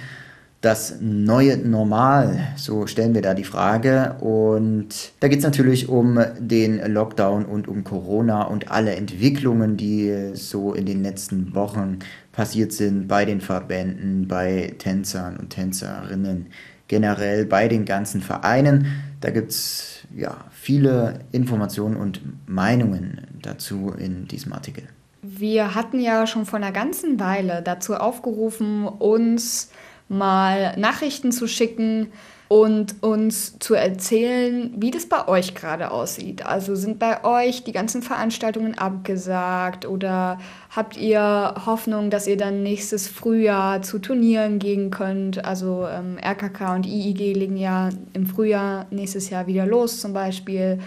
das 0.60 0.96
neue 1.00 1.56
Normal? 1.56 2.48
So 2.56 2.86
stellen 2.86 3.14
wir 3.14 3.22
da 3.22 3.32
die 3.32 3.42
Frage. 3.42 4.16
Und 4.20 5.12
da 5.20 5.28
geht 5.28 5.38
es 5.38 5.44
natürlich 5.44 5.88
um 5.88 6.20
den 6.38 6.92
Lockdown 6.92 7.46
und 7.46 7.68
um 7.68 7.84
Corona 7.84 8.42
und 8.42 8.70
alle 8.70 8.96
Entwicklungen, 8.96 9.78
die 9.78 10.32
so 10.34 10.74
in 10.74 10.84
den 10.84 11.02
letzten 11.02 11.54
Wochen 11.54 12.00
passiert 12.32 12.72
sind 12.74 13.08
bei 13.08 13.24
den 13.24 13.40
Verbänden, 13.40 14.28
bei 14.28 14.74
Tänzern 14.76 15.38
und 15.38 15.48
Tänzerinnen, 15.48 16.48
generell 16.86 17.46
bei 17.46 17.66
den 17.66 17.86
ganzen 17.86 18.20
Vereinen. 18.20 18.88
Da 19.22 19.30
gibt 19.30 19.52
es 19.52 20.00
ja, 20.14 20.36
viele 20.50 21.20
Informationen 21.32 21.96
und 21.96 22.20
Meinungen 22.46 23.22
dazu 23.40 23.94
in 23.96 24.28
diesem 24.28 24.52
Artikel. 24.52 24.84
Wir 25.22 25.74
hatten 25.74 26.00
ja 26.00 26.26
schon 26.26 26.46
vor 26.46 26.58
einer 26.58 26.72
ganzen 26.72 27.18
Weile 27.18 27.62
dazu 27.62 27.94
aufgerufen, 27.94 28.86
uns 28.86 29.70
mal 30.08 30.76
Nachrichten 30.78 31.32
zu 31.32 31.48
schicken 31.48 32.12
und 32.48 33.02
uns 33.02 33.58
zu 33.58 33.74
erzählen, 33.74 34.72
wie 34.76 34.92
das 34.92 35.06
bei 35.06 35.26
euch 35.26 35.56
gerade 35.56 35.90
aussieht. 35.90 36.46
Also 36.46 36.76
sind 36.76 37.00
bei 37.00 37.24
euch 37.24 37.64
die 37.64 37.72
ganzen 37.72 38.02
Veranstaltungen 38.02 38.78
abgesagt 38.78 39.84
oder 39.84 40.38
habt 40.70 40.96
ihr 40.96 41.54
Hoffnung, 41.66 42.10
dass 42.10 42.28
ihr 42.28 42.36
dann 42.36 42.62
nächstes 42.62 43.08
Frühjahr 43.08 43.82
zu 43.82 43.98
Turnieren 43.98 44.60
gehen 44.60 44.90
könnt? 44.90 45.44
Also 45.44 45.88
ähm, 45.90 46.18
RKK 46.22 46.76
und 46.76 46.86
IIG 46.86 47.32
legen 47.32 47.56
ja 47.56 47.88
im 48.12 48.26
Frühjahr 48.26 48.86
nächstes 48.90 49.28
Jahr 49.28 49.48
wieder 49.48 49.66
los 49.66 50.00
zum 50.00 50.12
Beispiel. 50.12 50.78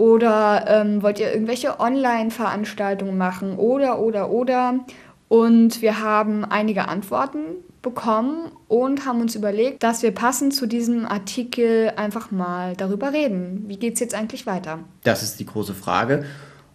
Oder 0.00 0.64
ähm, 0.66 1.02
wollt 1.02 1.20
ihr 1.20 1.30
irgendwelche 1.30 1.78
Online-Veranstaltungen 1.78 3.18
machen? 3.18 3.58
Oder, 3.58 3.98
oder, 3.98 4.30
oder. 4.30 4.80
Und 5.28 5.82
wir 5.82 6.00
haben 6.00 6.42
einige 6.46 6.88
Antworten 6.88 7.40
bekommen 7.82 8.50
und 8.66 9.04
haben 9.04 9.20
uns 9.20 9.34
überlegt, 9.34 9.82
dass 9.82 10.02
wir 10.02 10.12
passend 10.12 10.54
zu 10.54 10.66
diesem 10.66 11.04
Artikel 11.04 11.92
einfach 11.96 12.30
mal 12.30 12.74
darüber 12.76 13.12
reden. 13.12 13.64
Wie 13.66 13.76
geht 13.76 13.92
es 13.92 14.00
jetzt 14.00 14.14
eigentlich 14.14 14.46
weiter? 14.46 14.78
Das 15.04 15.22
ist 15.22 15.38
die 15.38 15.44
große 15.44 15.74
Frage. 15.74 16.24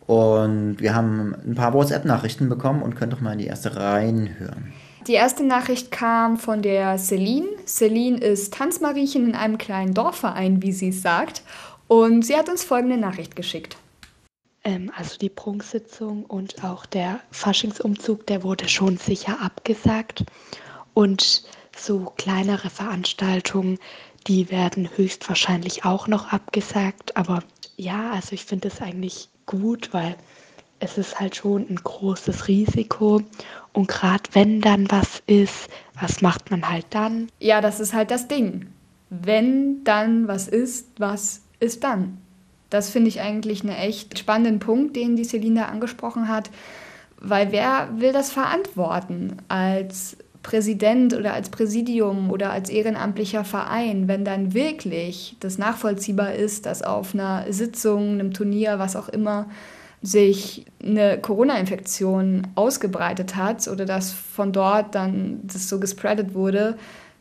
Und 0.06 0.76
wir 0.80 0.94
haben 0.94 1.34
ein 1.48 1.56
paar 1.56 1.74
WhatsApp-Nachrichten 1.74 2.48
bekommen 2.48 2.84
und 2.84 2.96
könnt 2.96 3.12
doch 3.12 3.22
mal 3.22 3.32
in 3.32 3.40
die 3.40 3.48
erste 3.48 3.76
reinhören. 3.76 4.72
Die 5.08 5.14
erste 5.14 5.44
Nachricht 5.44 5.90
kam 5.90 6.38
von 6.38 6.62
der 6.62 7.00
Celine. 7.00 7.48
Celine 7.66 8.20
ist 8.20 8.54
Tanzmariechen 8.54 9.30
in 9.30 9.36
einem 9.36 9.58
kleinen 9.58 9.96
Dorfverein, 9.96 10.62
wie 10.62 10.72
sie 10.72 10.90
es 10.90 11.02
sagt. 11.02 11.42
Und 11.88 12.24
sie 12.24 12.36
hat 12.36 12.50
uns 12.50 12.64
folgende 12.64 12.98
Nachricht 12.98 13.36
geschickt. 13.36 13.78
Ähm, 14.64 14.92
also 14.96 15.18
die 15.18 15.30
Prunksitzung 15.30 16.26
und 16.26 16.64
auch 16.64 16.86
der 16.86 17.20
Faschingsumzug, 17.32 18.26
der 18.28 18.44
wurde 18.44 18.68
schon 18.68 18.98
sicher 18.98 19.42
abgesagt. 19.42 20.26
Und 20.94 21.44
so 21.76 22.14
kleinere 22.18 22.70
Veranstaltungen, 22.70 23.78
die 24.28 24.50
werden 24.50 24.90
höchstwahrscheinlich 24.96 25.86
auch 25.86 26.08
noch 26.08 26.32
abgesagt. 26.32 27.16
Aber 27.16 27.44
ja, 27.78 28.12
also 28.12 28.34
ich 28.34 28.46
finde 28.46 28.70
es 28.70 28.82
eigentlich 28.82 29.30
gut, 29.46 29.94
weil 29.94 30.16
es 30.80 30.98
ist 30.98 31.20
halt 31.20 31.36
schon 31.36 31.68
ein 31.70 31.76
großes 31.76 32.48
Risiko. 32.48 33.22
Und 33.74 33.88
gerade 33.88 34.24
wenn 34.34 34.62
dann 34.62 34.90
was 34.90 35.22
ist, 35.28 35.70
was 36.00 36.22
macht 36.22 36.50
man 36.50 36.68
halt 36.68 36.88
dann? 36.90 37.30
Ja, 37.40 37.62
das 37.62 37.80
ist 37.80 37.94
halt 37.94 38.10
das 38.10 38.28
Ding. 38.28 38.68
Wenn 39.10 39.84
dann 39.84 40.28
was 40.28 40.48
ist, 40.48 40.88
was 40.98 41.45
ist 41.66 41.84
dann? 41.84 42.18
Das 42.70 42.90
finde 42.90 43.10
ich 43.10 43.22
eigentlich 43.22 43.62
einen 43.62 43.76
echt 43.76 44.18
spannenden 44.18 44.60
Punkt, 44.60 44.96
den 44.96 45.16
die 45.16 45.24
Selina 45.24 45.68
angesprochen 45.68 46.28
hat. 46.28 46.50
Weil 47.20 47.52
wer 47.52 47.90
will 47.98 48.12
das 48.12 48.32
verantworten 48.32 49.38
als 49.48 50.18
Präsident 50.44 51.16
oder 51.16 51.34
als 51.34 51.50
Präsidium 51.50 52.30
oder 52.30 52.52
als 52.52 52.70
ehrenamtlicher 52.70 53.44
Verein, 53.44 54.08
wenn 54.08 54.24
dann 54.24 54.54
wirklich 54.54 55.36
das 55.40 55.58
nachvollziehbar 55.58 56.36
ist, 56.36 56.68
dass 56.68 56.84
auf 56.84 57.16
einer 57.16 57.52
Sitzung, 57.52 58.12
einem 58.12 58.32
Turnier, 58.32 58.78
was 58.78 58.96
auch 58.96 59.10
immer, 59.10 59.48
sich 60.04 60.66
eine 60.84 61.18
Corona-Infektion 61.20 62.48
ausgebreitet 62.54 63.36
hat 63.36 63.68
oder 63.68 63.86
dass 63.86 64.12
von 64.12 64.52
dort 64.52 64.94
dann 64.94 65.40
das 65.44 65.68
so 65.68 65.80
gespreadet 65.80 66.36
wurde, 66.36 66.78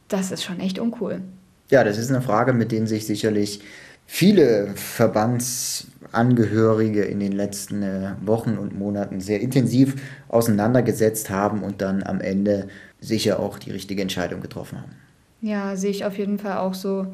das 0.08 0.30
ist 0.30 0.44
schon 0.44 0.60
echt 0.60 0.78
uncool. 0.78 1.22
Ja, 1.70 1.82
das 1.82 1.96
ist 1.96 2.10
eine 2.10 2.20
Frage, 2.20 2.52
mit 2.52 2.72
denen 2.72 2.86
sich 2.86 3.06
sicherlich 3.06 3.60
viele 4.06 4.68
Verbandsangehörige 4.74 7.02
in 7.02 7.20
den 7.20 7.32
letzten 7.32 7.82
äh, 7.82 8.14
Wochen 8.24 8.56
und 8.58 8.78
Monaten 8.78 9.20
sehr 9.20 9.40
intensiv 9.40 9.96
auseinandergesetzt 10.28 11.30
haben 11.30 11.62
und 11.62 11.82
dann 11.82 12.02
am 12.02 12.20
Ende 12.20 12.68
sicher 13.00 13.40
auch 13.40 13.58
die 13.58 13.70
richtige 13.70 14.02
Entscheidung 14.02 14.40
getroffen 14.40 14.80
haben. 14.80 14.92
Ja, 15.40 15.76
sehe 15.76 15.90
ich 15.90 16.04
auf 16.04 16.18
jeden 16.18 16.38
Fall 16.38 16.58
auch 16.58 16.74
so. 16.74 17.06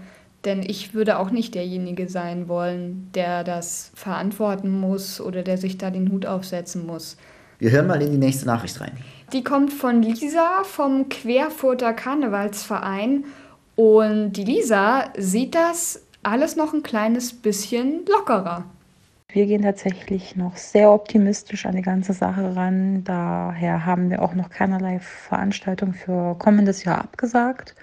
Denn 0.44 0.62
ich 0.62 0.94
würde 0.94 1.18
auch 1.18 1.30
nicht 1.30 1.54
derjenige 1.54 2.08
sein 2.08 2.48
wollen, 2.48 3.10
der 3.14 3.44
das 3.44 3.92
verantworten 3.94 4.70
muss 4.70 5.20
oder 5.20 5.42
der 5.42 5.58
sich 5.58 5.76
da 5.76 5.90
den 5.90 6.10
Hut 6.10 6.24
aufsetzen 6.24 6.86
muss. 6.86 7.18
Wir 7.58 7.72
hören 7.72 7.86
mal 7.86 8.00
in 8.00 8.12
die 8.12 8.18
nächste 8.18 8.46
Nachricht 8.46 8.80
rein. 8.80 8.92
Die 9.34 9.44
kommt 9.44 9.72
von 9.72 10.02
Lisa 10.02 10.64
vom 10.64 11.10
Querfurter 11.10 11.92
Karnevalsverein. 11.92 13.24
Und 13.76 14.32
die 14.32 14.44
Lisa 14.44 15.12
sieht 15.18 15.54
das 15.54 16.02
alles 16.22 16.56
noch 16.56 16.72
ein 16.72 16.82
kleines 16.82 17.32
bisschen 17.32 18.04
lockerer. 18.06 18.64
Wir 19.32 19.46
gehen 19.46 19.62
tatsächlich 19.62 20.34
noch 20.34 20.56
sehr 20.56 20.90
optimistisch 20.90 21.64
an 21.64 21.76
die 21.76 21.82
ganze 21.82 22.12
Sache 22.12 22.56
ran. 22.56 23.04
Daher 23.04 23.86
haben 23.86 24.10
wir 24.10 24.22
auch 24.22 24.34
noch 24.34 24.50
keinerlei 24.50 24.98
Veranstaltung 24.98 25.94
für 25.94 26.34
kommendes 26.36 26.82
Jahr 26.82 26.98
abgesagt. 26.98 27.76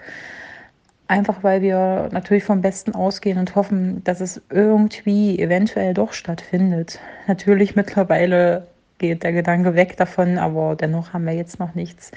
Einfach 1.06 1.42
weil 1.42 1.62
wir 1.62 2.10
natürlich 2.12 2.44
vom 2.44 2.60
Besten 2.60 2.94
ausgehen 2.94 3.38
und 3.38 3.56
hoffen, 3.56 4.04
dass 4.04 4.20
es 4.20 4.42
irgendwie 4.50 5.38
eventuell 5.38 5.94
doch 5.94 6.12
stattfindet. 6.12 7.00
Natürlich 7.26 7.76
mittlerweile 7.76 8.66
geht 8.98 9.22
der 9.22 9.32
Gedanke 9.32 9.74
weg 9.74 9.96
davon, 9.96 10.38
aber 10.38 10.76
dennoch 10.76 11.12
haben 11.12 11.24
wir 11.24 11.32
jetzt 11.32 11.58
noch 11.58 11.74
nichts 11.74 12.10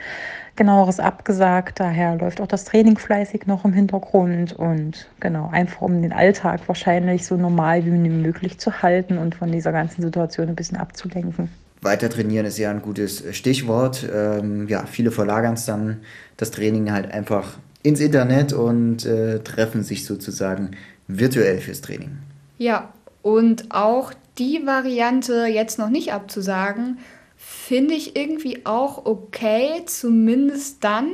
genaueres 0.56 1.00
abgesagt. 1.00 1.80
Daher 1.80 2.16
läuft 2.16 2.42
auch 2.42 2.48
das 2.48 2.66
Training 2.66 2.98
fleißig 2.98 3.48
noch 3.48 3.64
im 3.66 3.74
Hintergrund 3.74 4.54
und 4.54 5.08
genau, 5.20 5.50
einfach 5.52 5.82
um 5.82 6.02
den 6.02 6.14
Alltag 6.14 6.62
wahrscheinlich 6.68 7.26
so 7.26 7.38
normal 7.38 7.86
wie 7.86 7.92
möglich 7.92 8.58
zu 8.60 8.82
halten 8.82 9.18
und 9.18 9.36
von 9.36 9.52
dieser 9.52 9.72
ganzen 9.72 10.02
Situation 10.02 10.50
ein 10.50 10.56
bisschen 10.56 10.78
abzulenken. 10.78 11.50
Weiter 11.82 12.10
trainieren 12.10 12.46
ist 12.46 12.60
ja 12.60 12.70
ein 12.70 12.82
gutes 12.82 13.24
Stichwort. 13.36 14.08
Ähm, 14.14 14.68
ja, 14.68 14.86
viele 14.86 15.10
verlagern 15.10 15.56
es 15.56 15.66
dann 15.66 16.02
das 16.38 16.52
Training 16.52 16.92
halt 16.92 17.12
einfach 17.12 17.58
ins 17.82 18.00
Internet 18.00 18.54
und 18.54 19.06
äh, 19.06 19.40
treffen 19.40 19.82
sich 19.84 20.06
sozusagen 20.06 20.72
virtuell 21.08 21.58
fürs 21.60 21.82
Training. 21.82 22.20
Ja, 22.60 22.90
und 23.24 23.66
auch 23.72 24.14
die 24.42 24.66
Variante 24.66 25.46
jetzt 25.46 25.78
noch 25.78 25.90
nicht 25.90 26.14
abzusagen, 26.14 26.98
finde 27.38 27.94
ich 27.94 28.16
irgendwie 28.16 28.66
auch 28.66 29.06
okay, 29.06 29.84
zumindest 29.86 30.84
dann, 30.84 31.12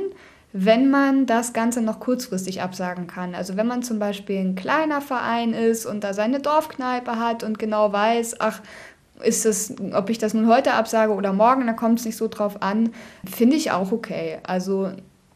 wenn 0.54 0.90
man 0.90 1.26
das 1.26 1.52
Ganze 1.52 1.82
noch 1.82 2.00
kurzfristig 2.00 2.62
absagen 2.62 3.06
kann. 3.06 3.34
Also 3.34 3.58
wenn 3.58 3.66
man 3.66 3.82
zum 3.82 3.98
Beispiel 3.98 4.38
ein 4.38 4.54
kleiner 4.54 5.02
Verein 5.02 5.52
ist 5.52 5.84
und 5.84 6.04
da 6.04 6.14
seine 6.14 6.40
Dorfkneipe 6.40 7.18
hat 7.18 7.44
und 7.44 7.58
genau 7.58 7.92
weiß, 7.92 8.40
ach, 8.40 8.62
ist 9.22 9.44
es, 9.44 9.74
ob 9.92 10.08
ich 10.08 10.16
das 10.16 10.32
nun 10.32 10.48
heute 10.48 10.72
absage 10.72 11.12
oder 11.12 11.34
morgen, 11.34 11.66
da 11.66 11.74
kommt 11.74 11.98
es 11.98 12.06
nicht 12.06 12.16
so 12.16 12.28
drauf 12.28 12.62
an, 12.62 12.94
finde 13.30 13.56
ich 13.56 13.72
auch 13.72 13.92
okay. 13.92 14.38
Also 14.42 14.90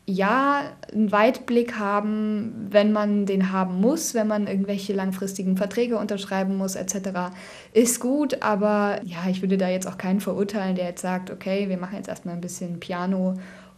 ja, 0.04 0.62
einen 0.92 1.12
Weitblick 1.12 1.78
haben, 1.78 2.66
wenn 2.70 2.92
man 2.92 3.24
den 3.24 3.52
haben 3.52 3.80
muss, 3.80 4.14
wenn 4.14 4.26
man 4.26 4.48
irgendwelche 4.48 4.92
langfristigen 4.92 5.56
Verträge 5.56 5.96
unterschreiben 5.96 6.56
muss, 6.56 6.74
etc., 6.74 7.30
ist 7.72 8.00
gut. 8.00 8.42
Aber 8.42 9.00
ja, 9.04 9.28
ich 9.30 9.42
würde 9.42 9.56
da 9.56 9.68
jetzt 9.68 9.86
auch 9.86 9.98
keinen 9.98 10.20
verurteilen, 10.20 10.74
der 10.74 10.86
jetzt 10.86 11.02
sagt, 11.02 11.30
okay, 11.30 11.68
wir 11.68 11.76
machen 11.76 11.96
jetzt 11.96 12.08
erstmal 12.08 12.34
ein 12.34 12.40
bisschen 12.40 12.80
Piano 12.80 13.34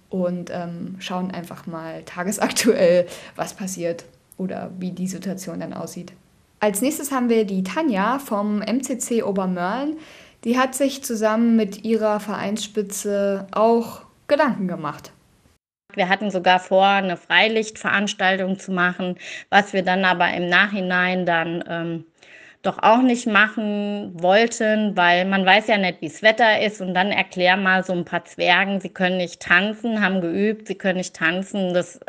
und 0.08 0.50
ähm, 0.50 0.96
schauen 0.98 1.30
einfach 1.30 1.66
mal 1.66 2.02
tagesaktuell, 2.04 3.06
was 3.36 3.54
passiert 3.54 4.04
oder 4.38 4.70
wie 4.78 4.92
die 4.92 5.08
Situation 5.08 5.60
dann 5.60 5.74
aussieht. 5.74 6.12
Als 6.60 6.80
nächstes 6.80 7.12
haben 7.12 7.28
wir 7.28 7.44
die 7.44 7.62
Tanja 7.62 8.18
vom 8.18 8.60
MCC 8.60 9.22
Obermörlen. 9.22 9.98
Die 10.44 10.58
hat 10.58 10.74
sich 10.74 11.04
zusammen 11.04 11.56
mit 11.56 11.84
ihrer 11.84 12.20
Vereinsspitze 12.20 13.46
auch 13.52 14.02
Gedanken 14.26 14.68
gemacht. 14.68 15.12
Wir 15.96 16.08
hatten 16.08 16.30
sogar 16.30 16.60
vor, 16.60 16.86
eine 16.86 17.16
Freilichtveranstaltung 17.16 18.58
zu 18.58 18.72
machen, 18.72 19.16
was 19.50 19.72
wir 19.72 19.82
dann 19.82 20.04
aber 20.04 20.32
im 20.32 20.48
Nachhinein 20.48 21.26
dann 21.26 21.64
ähm, 21.68 22.04
doch 22.64 22.78
auch 22.82 23.02
nicht 23.02 23.26
machen 23.26 24.12
wollten, 24.14 24.96
weil 24.96 25.26
man 25.26 25.44
weiß 25.44 25.66
ja 25.68 25.78
nicht, 25.78 26.00
wie 26.00 26.08
das 26.08 26.22
Wetter 26.22 26.62
ist. 26.62 26.80
Und 26.80 26.94
dann 26.94 27.10
erklär 27.10 27.56
mal 27.56 27.84
so 27.84 27.92
ein 27.92 28.04
paar 28.04 28.24
Zwergen, 28.24 28.80
sie 28.80 28.88
können 28.88 29.18
nicht 29.18 29.40
tanzen, 29.40 30.02
haben 30.02 30.20
geübt, 30.20 30.66
sie 30.68 30.74
können 30.74 30.98
nicht 30.98 31.14
tanzen. 31.14 31.74
Das 31.74 32.00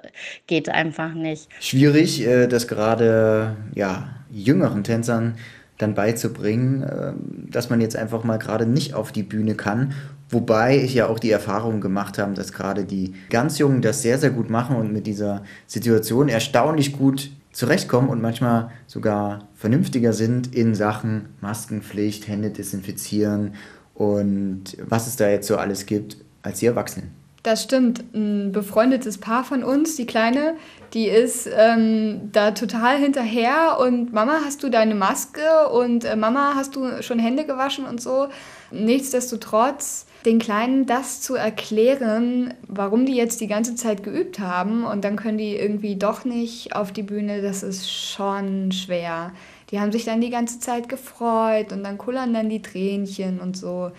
geht 0.48 0.70
einfach 0.70 1.14
nicht. 1.14 1.50
Schwierig, 1.60 2.26
äh, 2.26 2.48
das 2.48 2.68
gerade 2.68 3.56
ja, 3.74 4.10
jüngeren 4.32 4.84
Tänzern 4.84 5.36
dann 5.78 5.94
beizubringen, 5.94 6.84
ähm, 6.90 7.52
dass 7.52 7.70
man 7.70 7.82
jetzt 7.82 7.98
einfach 7.98 8.24
mal 8.24 8.38
gerade 8.38 8.66
nicht 8.66 8.94
auf 8.94 9.12
die 9.12 9.24
Bühne 9.24 9.56
kann. 9.56 9.94
Wobei 10.30 10.78
ich 10.78 10.96
ja 10.96 11.08
auch 11.08 11.20
die 11.20 11.30
Erfahrung 11.30 11.82
gemacht 11.82 12.18
habe, 12.18 12.34
dass 12.34 12.52
gerade 12.52 12.84
die 12.84 13.14
ganz 13.30 13.60
Jungen 13.60 13.82
das 13.82 14.02
sehr, 14.02 14.18
sehr 14.18 14.32
gut 14.32 14.50
machen 14.50 14.76
und 14.76 14.92
mit 14.92 15.06
dieser 15.06 15.44
Situation 15.68 16.30
erstaunlich 16.30 16.94
gut 16.94 17.30
zurechtkommen 17.52 18.10
und 18.10 18.22
manchmal 18.22 18.72
sogar 18.88 19.48
vernünftiger 19.54 20.14
sind 20.14 20.54
in 20.54 20.76
Sachen 20.76 21.30
Maskenpflicht, 21.42 22.28
Hände 22.28 22.50
desinfizieren 22.50 23.54
und 23.94 24.78
was 24.82 25.08
es 25.08 25.16
da 25.16 25.30
jetzt 25.30 25.48
so 25.48 25.58
alles 25.58 25.86
gibt 25.86 26.18
als 26.42 26.60
die 26.60 26.66
Erwachsenen. 26.66 27.25
Das 27.46 27.62
stimmt. 27.62 28.04
Ein 28.16 28.52
befreundetes 28.52 29.20
Paar 29.20 29.44
von 29.44 29.64
uns, 29.64 29.96
die 29.96 30.08
Kleine, 30.08 30.56
die 30.96 31.06
ist 31.06 31.48
ähm, 31.56 32.32
da 32.32 32.50
total 32.52 32.98
hinterher 32.98 33.78
und 33.80 34.12
Mama, 34.12 34.40
hast 34.44 34.64
du 34.64 34.70
deine 34.70 34.96
Maske 34.96 35.70
und 35.72 36.06
äh, 36.06 36.16
Mama, 36.16 36.54
hast 36.56 36.76
du 36.76 37.04
schon 37.04 37.20
Hände 37.20 37.46
gewaschen 37.46 37.86
und 37.86 38.02
so. 38.02 38.30
Nichtsdestotrotz 38.72 40.08
den 40.26 40.40
Kleinen 40.40 40.88
das 40.88 41.22
zu 41.22 41.36
erklären, 41.36 42.56
warum 42.68 43.06
die 43.06 43.16
jetzt 43.16 43.40
die 43.42 43.48
ganze 43.48 43.76
Zeit 43.76 44.02
geübt 44.02 44.40
haben 44.40 44.84
und 44.84 45.06
dann 45.06 45.16
können 45.16 45.38
die 45.38 45.56
irgendwie 45.56 45.98
doch 45.98 46.26
nicht 46.26 46.76
auf 46.76 46.92
die 46.92 47.04
Bühne, 47.04 47.44
das 47.44 47.62
ist 47.62 47.92
schon 47.92 48.72
schwer. 48.72 49.34
Die 49.70 49.80
haben 49.80 49.92
sich 49.92 50.04
dann 50.04 50.20
die 50.20 50.32
ganze 50.32 50.60
Zeit 50.60 50.90
gefreut 50.90 51.72
und 51.72 51.84
dann 51.84 52.00
kullern 52.00 52.34
dann 52.34 52.50
die 52.50 52.64
Tränchen 52.64 53.40
und 53.40 53.56
so. 53.56 53.92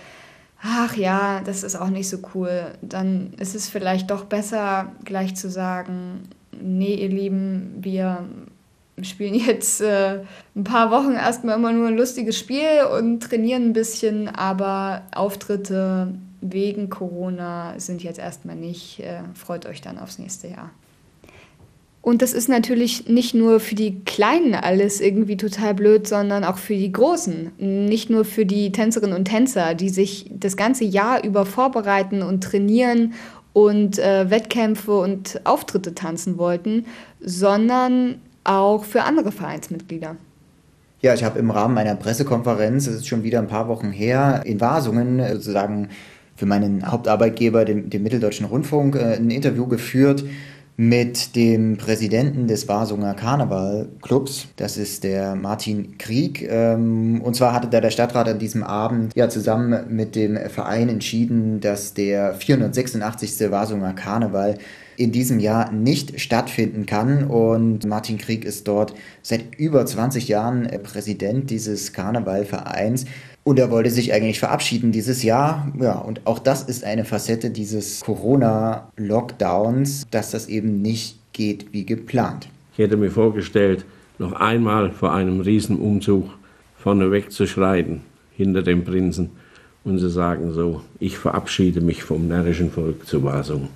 Ach 0.69 0.97
ja, 0.97 1.43
das 1.45 1.63
ist 1.63 1.77
auch 1.77 1.91
nicht 1.91 2.09
so 2.09 2.19
cool. 2.35 2.73
Dann 2.83 3.33
ist 3.39 3.55
es 3.55 3.69
vielleicht 3.69 4.11
doch 4.11 4.25
besser, 4.25 4.93
gleich 5.05 5.37
zu 5.37 5.49
sagen, 5.49 6.25
nee, 6.61 6.95
ihr 6.95 7.09
Lieben, 7.09 7.77
wir 7.79 8.25
spielen 9.01 9.35
jetzt 9.35 9.81
äh, 9.81 10.23
ein 10.57 10.65
paar 10.65 10.91
Wochen 10.91 11.13
erstmal 11.13 11.57
immer 11.57 11.73
nur 11.73 11.87
ein 11.87 11.97
lustiges 11.97 12.37
Spiel 12.37 12.85
und 12.99 13.21
trainieren 13.23 13.67
ein 13.67 13.73
bisschen, 13.75 14.29
aber 14.29 15.03
Auftritte 15.15 16.15
wegen 16.41 16.91
Corona 16.91 17.79
sind 17.79 18.03
jetzt 18.03 18.19
erstmal 18.19 18.57
nicht. 18.57 18.99
Äh, 19.01 19.21
freut 19.35 19.67
euch 19.67 19.83
dann 19.83 20.01
aufs 20.01 20.19
nächste 20.19 20.49
Jahr. 20.49 20.71
Und 22.07 22.23
das 22.23 22.33
ist 22.33 22.49
natürlich 22.49 23.09
nicht 23.09 23.35
nur 23.35 23.59
für 23.59 23.75
die 23.75 23.99
Kleinen 24.05 24.55
alles 24.55 25.01
irgendwie 25.01 25.37
total 25.37 25.75
blöd, 25.75 26.07
sondern 26.07 26.45
auch 26.45 26.57
für 26.57 26.77
die 26.77 26.93
Großen. 26.93 27.51
Nicht 27.59 28.11
nur 28.11 28.25
für 28.25 28.47
die 28.47 28.71
Tänzerinnen 28.71 29.17
und 29.17 29.25
Tänzer, 29.25 29.75
die 29.75 29.89
sich 29.89 30.31
das 30.33 30.57
ganze 30.57 30.85
Jahr 30.85 31.25
über 31.25 31.45
vorbereiten 31.45 32.23
und 32.23 32.45
trainieren 32.45 33.15
und 33.53 33.99
äh, 33.99 34.31
Wettkämpfe 34.31 34.97
und 34.97 35.41
Auftritte 35.43 35.97
tanzen 35.97 36.39
wollten, 36.39 36.87
sondern 37.21 38.21
auch 38.45 38.85
für 38.85 39.03
andere 39.03 39.33
Vereinsmitglieder. 39.33 40.15
Ja, 41.03 41.13
ich 41.13 41.25
habe 41.25 41.41
im 41.41 41.51
Rahmen 41.51 41.75
meiner 41.75 41.97
Pressekonferenz, 41.97 42.87
es 42.87 42.99
ist 42.99 43.09
schon 43.09 43.25
wieder 43.25 43.41
ein 43.41 43.49
paar 43.49 43.67
Wochen 43.67 43.91
her, 43.91 44.43
in 44.45 44.61
Wasungen 44.61 45.19
äh, 45.19 45.33
sozusagen 45.33 45.89
für 46.37 46.47
meinen 46.47 46.89
Hauptarbeitgeber, 46.89 47.65
dem, 47.65 47.91
dem 47.91 48.05
Mitteldeutschen 48.05 48.47
Rundfunk, 48.47 48.95
äh, 48.95 49.17
ein 49.17 49.29
Interview 49.33 49.67
geführt 49.67 50.23
mit 50.77 51.35
dem 51.37 51.79
Präsidenten 51.79 52.49
des 52.49 52.69
Wasunger 52.69 53.15
Karnevalclubs. 53.15 54.49
Das 54.57 54.77
ist 54.77 55.05
der 55.05 55.35
Martin 55.35 55.97
Krieg. 55.97 56.47
Ähm, 56.49 57.23
und 57.23 57.35
zwar 57.35 57.55
hatte 57.55 57.69
da 57.69 57.81
der 57.81 57.91
Stadtrat 57.91 58.29
an 58.29 58.39
diesem 58.39 58.63
Abend 58.63 59.15
ja 59.15 59.29
zusammen 59.31 59.87
mit 59.89 60.15
dem 60.15 60.37
Verein 60.51 60.91
entschieden, 60.91 61.61
dass 61.61 61.95
der 61.95 62.35
486. 62.35 63.51
Wasunger 63.51 63.95
Karneval 63.95 64.59
in 64.99 65.13
diesem 65.13 65.41
Jahr 65.41 65.73
nicht 65.73 66.21
stattfinden 66.21 66.85
kann. 66.85 67.25
Und 67.25 67.87
Martin 67.87 68.19
Krieg 68.19 68.45
ist 68.45 68.69
dort 68.69 68.95
seit 69.23 69.57
über 69.57 69.85
20 69.87 70.29
Jahren 70.29 70.69
Präsident 70.83 71.49
dieses 71.49 71.95
Karnevalvereins. 71.95 73.07
Und 73.47 73.59
er 73.61 73.71
wollte 73.71 73.91
sich 73.91 74.13
eigentlich 74.13 74.41
verabschieden 74.41 74.91
dieses 74.91 75.23
Jahr. 75.23 75.71
Ja, 75.79 75.93
und 75.93 76.27
auch 76.27 76.41
das 76.41 76.65
ist 76.65 76.83
eine 76.83 77.05
Facette 77.05 77.51
dieses 77.51 78.01
Corona-Lockdowns, 78.01 80.09
dass 80.11 80.33
das 80.33 80.49
eben 80.49 80.83
nicht 80.83 81.21
geht 81.33 81.73
wie 81.73 81.87
geplant. 81.87 82.49
Ich 82.73 82.79
hätte 82.79 82.97
mir 82.97 83.13
vorgestellt, 83.13 83.85
noch 84.19 84.33
einmal 84.33 84.91
vor 84.91 85.15
einem 85.15 85.41
Riesenumzug 85.41 86.29
vorneweg 86.77 87.31
zu 87.31 87.47
schreiten, 87.47 88.01
hinter 88.33 88.65
dem 88.65 88.85
Prinzen, 88.85 89.31
und 89.85 90.01
zu 90.01 90.09
sagen 90.09 90.53
so, 90.53 90.81
ich 90.99 91.17
verabschiede 91.17 91.81
mich 91.81 92.03
vom 92.03 92.27
närrischen 92.27 92.73
Volk 92.73 93.07
zur 93.07 93.23
Wasung. 93.23 93.69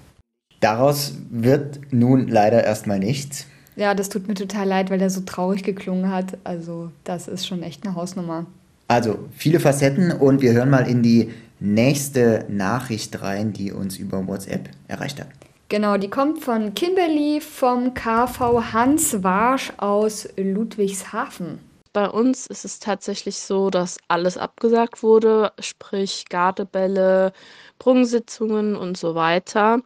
Daraus 0.58 1.14
wird 1.30 1.78
nun 1.92 2.26
leider 2.26 2.64
erstmal 2.64 2.98
nichts. 2.98 3.46
Ja, 3.76 3.94
das 3.94 4.08
tut 4.08 4.26
mir 4.26 4.34
total 4.34 4.66
leid, 4.66 4.90
weil 4.90 5.00
er 5.00 5.10
so 5.10 5.20
traurig 5.20 5.62
geklungen 5.62 6.10
hat. 6.10 6.38
Also 6.42 6.90
das 7.04 7.28
ist 7.28 7.46
schon 7.46 7.62
echt 7.62 7.86
eine 7.86 7.94
Hausnummer. 7.94 8.46
Also 8.90 9.20
viele 9.30 9.60
Facetten 9.60 10.10
und 10.10 10.42
wir 10.42 10.52
hören 10.52 10.68
mal 10.68 10.88
in 10.88 11.04
die 11.04 11.32
nächste 11.60 12.44
Nachricht 12.48 13.22
rein, 13.22 13.52
die 13.52 13.70
uns 13.70 13.98
über 13.98 14.26
WhatsApp 14.26 14.68
erreicht 14.88 15.20
hat. 15.20 15.28
Genau, 15.68 15.96
die 15.96 16.10
kommt 16.10 16.42
von 16.42 16.74
Kimberly 16.74 17.40
vom 17.40 17.94
KV 17.94 18.72
Hans 18.72 19.22
Warsch 19.22 19.72
aus 19.76 20.28
Ludwigshafen. 20.36 21.60
Bei 21.92 22.10
uns 22.10 22.48
ist 22.48 22.64
es 22.64 22.80
tatsächlich 22.80 23.38
so, 23.38 23.70
dass 23.70 23.96
alles 24.08 24.36
abgesagt 24.36 25.04
wurde, 25.04 25.52
sprich 25.60 26.24
Gardebälle, 26.28 27.32
Prunksitzungen 27.78 28.74
und 28.74 28.96
so 28.96 29.14
weiter. 29.14 29.82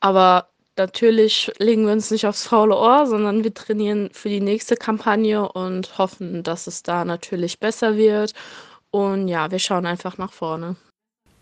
Aber 0.00 0.49
natürlich 0.80 1.52
legen 1.58 1.84
wir 1.84 1.92
uns 1.92 2.10
nicht 2.10 2.26
aufs 2.26 2.46
faule 2.46 2.74
Ohr, 2.74 3.06
sondern 3.06 3.44
wir 3.44 3.52
trainieren 3.52 4.08
für 4.12 4.30
die 4.30 4.40
nächste 4.40 4.76
Kampagne 4.76 5.46
und 5.52 5.98
hoffen, 5.98 6.42
dass 6.42 6.66
es 6.66 6.82
da 6.82 7.04
natürlich 7.04 7.60
besser 7.60 7.96
wird. 7.96 8.32
Und 8.90 9.28
ja, 9.28 9.50
wir 9.50 9.58
schauen 9.58 9.86
einfach 9.86 10.18
nach 10.18 10.32
vorne. 10.32 10.76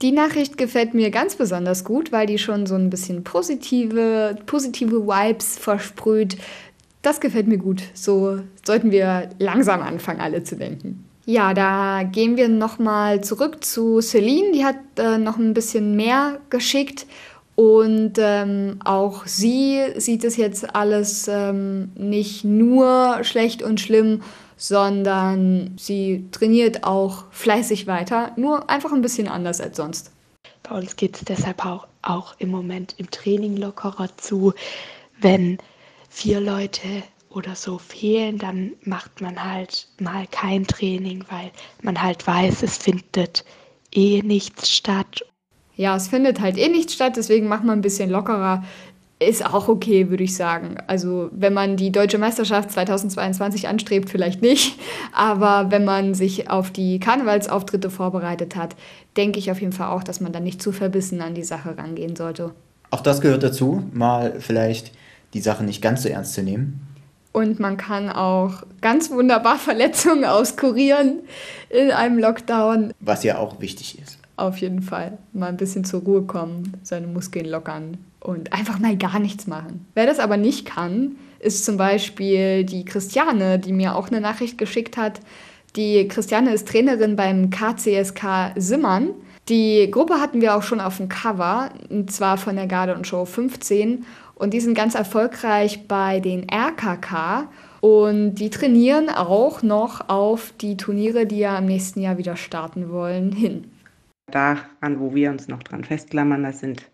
Die 0.03 0.13
Nachricht 0.13 0.59
gefällt 0.59 0.95
mir 0.95 1.11
ganz 1.11 1.37
besonders 1.37 1.85
gut, 1.85 2.13
weil 2.13 2.27
die 2.27 2.39
schon 2.39 2.67
so 2.67 2.75
ein 2.75 2.91
bisschen 2.91 3.25
positive, 3.25 4.37
positive 4.47 5.07
Vibes 5.07 5.59
versprüht. 5.59 6.37
Das 7.03 7.21
gefällt 7.21 7.47
mir 7.47 7.59
gut. 7.59 7.83
So 7.95 8.41
sollten 8.65 8.91
wir 8.91 9.31
langsam 9.39 9.83
anfangen, 9.83 10.21
alle 10.21 10.43
zu 10.45 10.57
denken. 10.57 11.05
Ja, 11.27 11.53
da 11.53 12.05
gehen 12.05 12.37
wir 12.37 12.49
nochmal 12.49 13.23
zurück 13.23 13.65
zu 13.65 14.01
Celine. 14.01 14.53
Die 14.53 14.65
hat 14.65 14.77
äh, 14.97 15.19
noch 15.19 15.37
ein 15.37 15.53
bisschen 15.53 15.95
mehr 15.97 16.41
geschickt. 16.49 17.07
Und 17.59 18.13
ähm, 18.19 18.79
auch 18.85 19.27
sie 19.27 19.83
sieht 19.97 20.23
es 20.23 20.37
jetzt 20.37 20.77
alles 20.77 21.27
ähm, 21.27 21.91
nicht 21.97 22.45
nur 22.45 23.25
schlecht 23.25 23.65
und 23.65 23.81
schlimm, 23.81 24.23
sondern 24.57 25.75
sie 25.77 26.29
trainiert 26.31 26.85
auch 26.85 27.25
fleißig 27.33 27.89
weiter, 27.89 28.31
nur 28.37 28.71
einfach 28.71 28.93
ein 28.93 29.03
bisschen 29.03 29.27
anders 29.27 29.61
als 29.61 29.77
sonst. 29.77 30.13
Bei 30.63 30.77
uns 30.79 30.95
geht 30.95 31.17
es 31.17 31.25
deshalb 31.25 31.67
auch, 31.67 31.89
auch 32.01 32.37
im 32.39 32.51
Moment 32.51 32.95
im 32.97 33.11
Training 33.11 33.57
lockerer 33.57 34.17
zu. 34.19 34.53
Wenn 35.21 35.59
vier 36.09 36.41
Leute 36.41 37.03
oder 37.29 37.57
so 37.57 37.79
fehlen, 37.79 38.39
dann 38.39 38.75
macht 38.85 39.21
man 39.21 39.43
halt 39.43 39.89
mal 39.99 40.29
kein 40.31 40.65
Training, 40.65 41.25
weil 41.29 41.51
man 41.83 42.01
halt 42.01 42.25
weiß, 42.25 42.63
es 42.63 42.79
findet 42.79 43.45
eh 43.93 44.23
nichts 44.23 44.71
statt 44.71 45.25
ja, 45.79 45.95
es 45.95 46.09
findet 46.09 46.41
halt 46.41 46.59
eh 46.59 46.69
nicht 46.69 46.91
statt, 46.91 47.17
deswegen 47.17 47.47
machen 47.47 47.67
wir 47.67 47.73
ein 47.73 47.81
bisschen 47.81 48.11
lockerer. 48.11 48.65
ist 49.21 49.47
auch 49.47 49.69
okay, 49.69 50.11
würde 50.11 50.25
ich 50.25 50.35
sagen. 50.35 50.77
Also 50.89 51.31
wenn 51.33 51.55
man 51.55 51.77
die 51.77 51.93
deutsche 51.93 52.19
Meisterschaft 52.19 52.73
2022 52.73 53.69
anstrebt, 53.69 54.11
vielleicht 54.11 54.43
nicht. 54.43 54.79
Aber 55.13 55.71
wenn 55.71 55.85
man 55.85 56.15
sich 56.15 56.51
auf 56.51 56.73
die 56.73 56.99
Karnevalsauftritte 56.99 57.91
vorbereitet 57.91 58.57
hat, 58.57 58.75
denke 59.17 59.39
ich 59.39 59.53
auf 59.53 59.61
jeden 59.61 59.73
Fall 59.73 59.89
auch, 59.89 60.03
dass 60.03 60.21
man 60.21 60.33
dann 60.33 60.43
nicht 60.43 60.61
zu 60.61 60.73
verbissen 60.73 61.21
an 61.21 61.35
die 61.35 61.45
Sache 61.45 61.79
rangehen 61.79 62.17
sollte. 62.17 62.51
Auch 62.91 63.01
das 63.01 63.21
gehört 63.21 63.45
dazu, 63.45 63.85
mal 63.93 64.41
vielleicht 64.41 64.93
die 65.33 65.41
Sache 65.41 65.63
nicht 65.63 65.81
ganz 65.81 66.03
so 66.03 66.09
ernst 66.09 66.35
zu 66.35 66.43
nehmen. 66.43 66.81
Und 67.31 67.61
man 67.61 67.77
kann 67.77 68.11
auch 68.11 68.65
ganz 68.81 69.11
wunderbar 69.11 69.59
Verletzungen 69.59 70.25
auskurieren 70.25 71.21
in 71.71 71.93
einem 71.93 72.19
Lockdown. 72.19 72.93
Was 72.99 73.23
ja 73.23 73.39
auch 73.39 73.61
wichtig 73.61 74.01
ist. 74.03 74.18
Auf 74.39 74.59
jeden 74.59 74.83
Fall. 74.83 75.19
Mal 75.33 75.49
ein 75.49 75.57
bisschen 75.57 75.83
zur 75.85 76.03
Ruhe 76.03 76.23
kommen, 76.23 76.77
seine 76.85 77.09
Muskeln 77.09 77.45
lockern 77.45 77.99
und 78.21 78.53
einfach 78.53 78.79
mal 78.79 78.97
gar 78.97 79.19
nichts 79.19 79.49
machen. 79.49 79.85
Wer 79.95 80.07
das 80.07 80.21
aber 80.21 80.37
nicht 80.37 80.65
kann, 80.65 81.17
ist 81.41 81.65
zum 81.65 81.77
Beispiel 81.77 82.63
die 82.63 82.85
Christiane, 82.85 83.59
die 83.59 83.73
mir 83.73 83.97
auch 83.97 84.09
eine 84.09 84.21
Nachricht 84.21 84.57
geschickt 84.57 84.97
hat. 84.97 85.21
Die 85.75 86.07
Christiane 86.07 86.55
ist 86.55 86.69
Trainerin 86.69 87.17
beim 87.17 87.51
KCSK 87.51 88.53
Simmern. 88.55 89.11
Die 89.49 89.91
Gruppe 89.91 90.21
hatten 90.21 90.41
wir 90.41 90.57
auch 90.57 90.63
schon 90.63 90.81
auf 90.81 90.99
dem 90.99 91.09
Cover, 91.09 91.71
und 91.91 92.13
zwar 92.13 92.39
von 92.39 92.55
der 92.55 92.69
Garde 92.69 92.95
und 92.95 93.09
Show 93.09 93.25
15. 93.25 94.07
Und 94.37 94.55
die 94.55 94.61
sind 94.61 94.75
ganz 94.75 94.95
erfolgreich 94.95 95.89
bei 95.89 96.21
den 96.21 96.47
RKK. 96.49 97.49
Und 97.81 98.37
die 98.37 98.51
trainieren 98.51 99.09
auch 99.09 99.65
noch 99.65 100.09
auf 100.09 100.53
die 100.61 100.77
Turniere, 100.77 101.27
die 101.27 101.39
ja 101.39 101.59
im 101.59 101.67
nächsten 101.67 102.01
Jahr 102.01 102.19
wieder 102.19 102.37
starten 102.37 102.91
wollen, 102.91 103.33
hin. 103.33 103.65
Daran, 104.31 105.01
wo 105.01 105.15
wir 105.15 105.31
uns 105.31 105.49
noch 105.49 105.63
dran 105.63 105.85
festklammern, 105.85 106.43
das 106.43 106.61
sind 106.61 106.91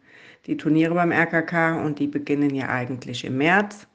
die 0.47 0.57
Turniere 0.57 0.95
beim 0.95 1.11
RKK 1.11 1.83
und 1.85 1.99
die 1.99 2.07
beginnen 2.07 2.55
ja 2.55 2.69
eigentlich 2.69 3.25
im 3.25 3.39
März, 3.39 3.87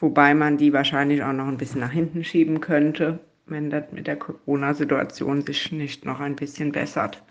wobei 0.00 0.34
man 0.34 0.56
die 0.56 0.72
wahrscheinlich 0.72 1.22
auch 1.22 1.32
noch 1.32 1.48
ein 1.48 1.56
bisschen 1.56 1.80
nach 1.80 1.90
hinten 1.90 2.24
schieben 2.24 2.60
könnte, 2.60 3.18
wenn 3.46 3.70
das 3.70 3.84
mit 3.92 4.06
der 4.06 4.16
Corona-Situation 4.16 5.44
sich 5.44 5.72
nicht 5.72 6.04
noch 6.04 6.20
ein 6.20 6.36
bisschen 6.36 6.72
bessert. 6.72 7.22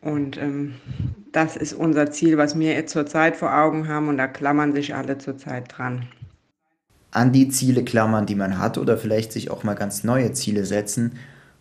Und 0.00 0.38
ähm, 0.38 0.74
das 1.32 1.56
ist 1.56 1.74
unser 1.74 2.10
Ziel, 2.10 2.38
was 2.38 2.58
wir 2.58 2.72
jetzt 2.72 2.92
zurzeit 2.92 3.36
vor 3.36 3.54
Augen 3.54 3.88
haben 3.88 4.08
und 4.08 4.16
da 4.16 4.26
klammern 4.26 4.72
sich 4.72 4.94
alle 4.94 5.18
zurzeit 5.18 5.66
dran. 5.76 6.08
An 7.12 7.32
die 7.32 7.48
Ziele 7.48 7.84
klammern, 7.84 8.26
die 8.26 8.36
man 8.36 8.58
hat 8.58 8.78
oder 8.78 8.96
vielleicht 8.96 9.32
sich 9.32 9.50
auch 9.50 9.64
mal 9.64 9.74
ganz 9.74 10.04
neue 10.04 10.32
Ziele 10.32 10.64
setzen, 10.64 11.18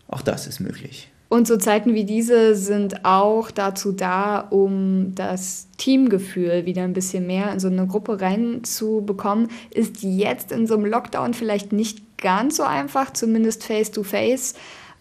auch 0.08 0.22
das 0.22 0.48
ist 0.48 0.60
möglich. 0.60 1.12
Und 1.30 1.48
so 1.48 1.58
Zeiten 1.58 1.94
wie 1.94 2.06
diese 2.06 2.56
sind 2.56 3.06
auch 3.06 3.52
dazu 3.52 3.92
da, 3.92 4.40
um 4.40 5.14
das 5.14 5.68
Teamgefühl 5.78 6.66
wieder 6.66 6.82
ein 6.84 6.94
bisschen 6.94 7.28
mehr 7.28 7.54
in 7.54 7.60
so 7.60 7.68
eine 7.68 7.86
Gruppe 7.86 8.20
reinzubekommen. 8.20 9.48
Ist 9.72 10.02
jetzt 10.02 10.52
in 10.52 10.66
so 10.66 10.74
einem 10.74 10.86
Lockdown 10.86 11.36
vielleicht 11.36 11.72
nicht 11.72 12.18
ganz 12.18 12.58
so 12.58 12.64
einfach, 12.64 13.14
zumindest 13.14 13.64
face-to-face. 13.64 14.56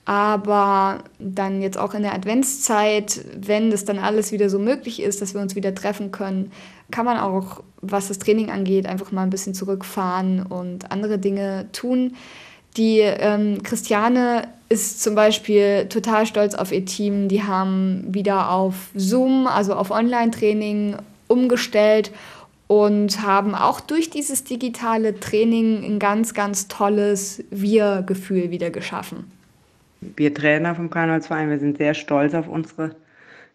Aber 0.05 1.05
dann 1.19 1.63
jetzt 1.63 1.79
auch 1.79 1.95
in 1.95 2.03
der 2.03 2.15
Adventszeit, 2.15 3.25
wenn 3.35 3.71
das 3.71 3.87
dann 3.87 3.99
alles 3.99 4.31
wieder 4.31 4.51
so 4.51 4.59
möglich 4.59 5.03
ist, 5.03 5.23
dass 5.23 5.33
wir 5.35 5.41
uns 5.41 5.57
wieder 5.57 5.75
treffen 5.75 6.13
können, 6.13 6.53
kann 6.91 7.07
man 7.07 7.19
auch, 7.19 7.63
was 7.81 8.09
das 8.09 8.19
Training 8.19 8.51
angeht, 8.51 8.87
einfach 8.87 9.13
mal 9.13 9.23
ein 9.23 9.31
bisschen 9.31 9.55
zurückfahren 9.55 10.45
und 10.45 10.91
andere 10.93 11.19
Dinge 11.19 11.69
tun. 11.73 12.17
Die 12.79 13.01
ähm, 13.01 13.63
Christiane 13.65 14.49
ist 14.69 15.03
zum 15.03 15.15
Beispiel 15.15 15.87
total 15.89 16.27
stolz 16.27 16.55
auf 16.55 16.73
ihr 16.73 16.85
Team. 16.85 17.29
Die 17.29 17.43
haben 17.43 18.05
wieder 18.07 18.51
auf 18.51 18.91
Zoom, 18.95 19.47
also 19.47 19.75
auf 19.75 19.91
Online-Training 19.91 20.97
umgestellt 21.27 22.13
und 22.69 23.23
haben 23.23 23.55
auch 23.55 23.81
durch 23.81 24.11
dieses 24.11 24.45
digitale 24.45 25.19
Training 25.19 25.85
ein 25.85 25.99
ganz, 25.99 26.35
ganz 26.35 26.69
tolles 26.69 27.43
Wir-Gefühl 27.51 28.51
wieder 28.51 28.71
geschaffen. 28.71 29.31
Wir 30.01 30.33
Trainer 30.33 30.75
vom 30.75 30.91
Karnevalsverein, 30.91 31.51
wir 31.51 31.59
sind 31.59 31.79
sehr 31.79 31.95
stolz 31.95 32.35
auf 32.35 32.47
unsere 32.47 32.95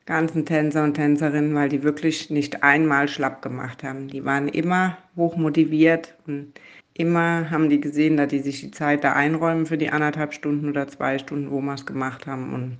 ganzen 0.05 0.45
Tänzer 0.45 0.83
und 0.83 0.95
Tänzerinnen, 0.95 1.55
weil 1.55 1.69
die 1.69 1.83
wirklich 1.83 2.29
nicht 2.29 2.63
einmal 2.63 3.07
schlapp 3.07 3.41
gemacht 3.41 3.83
haben. 3.83 4.09
Die 4.09 4.25
waren 4.25 4.49
immer 4.49 4.97
hoch 5.15 5.37
motiviert 5.37 6.13
und 6.27 6.53
immer 6.93 7.49
haben 7.49 7.69
die 7.69 7.81
gesehen, 7.81 8.17
dass 8.17 8.29
die 8.29 8.39
sich 8.39 8.61
die 8.61 8.71
Zeit 8.71 9.03
da 9.03 9.13
einräumen 9.13 9.65
für 9.65 9.77
die 9.77 9.89
anderthalb 9.89 10.33
Stunden 10.33 10.69
oder 10.69 10.87
zwei 10.87 11.17
Stunden, 11.17 11.51
wo 11.51 11.61
wir 11.61 11.73
es 11.73 11.85
gemacht 11.85 12.27
haben. 12.27 12.53
Und 12.53 12.77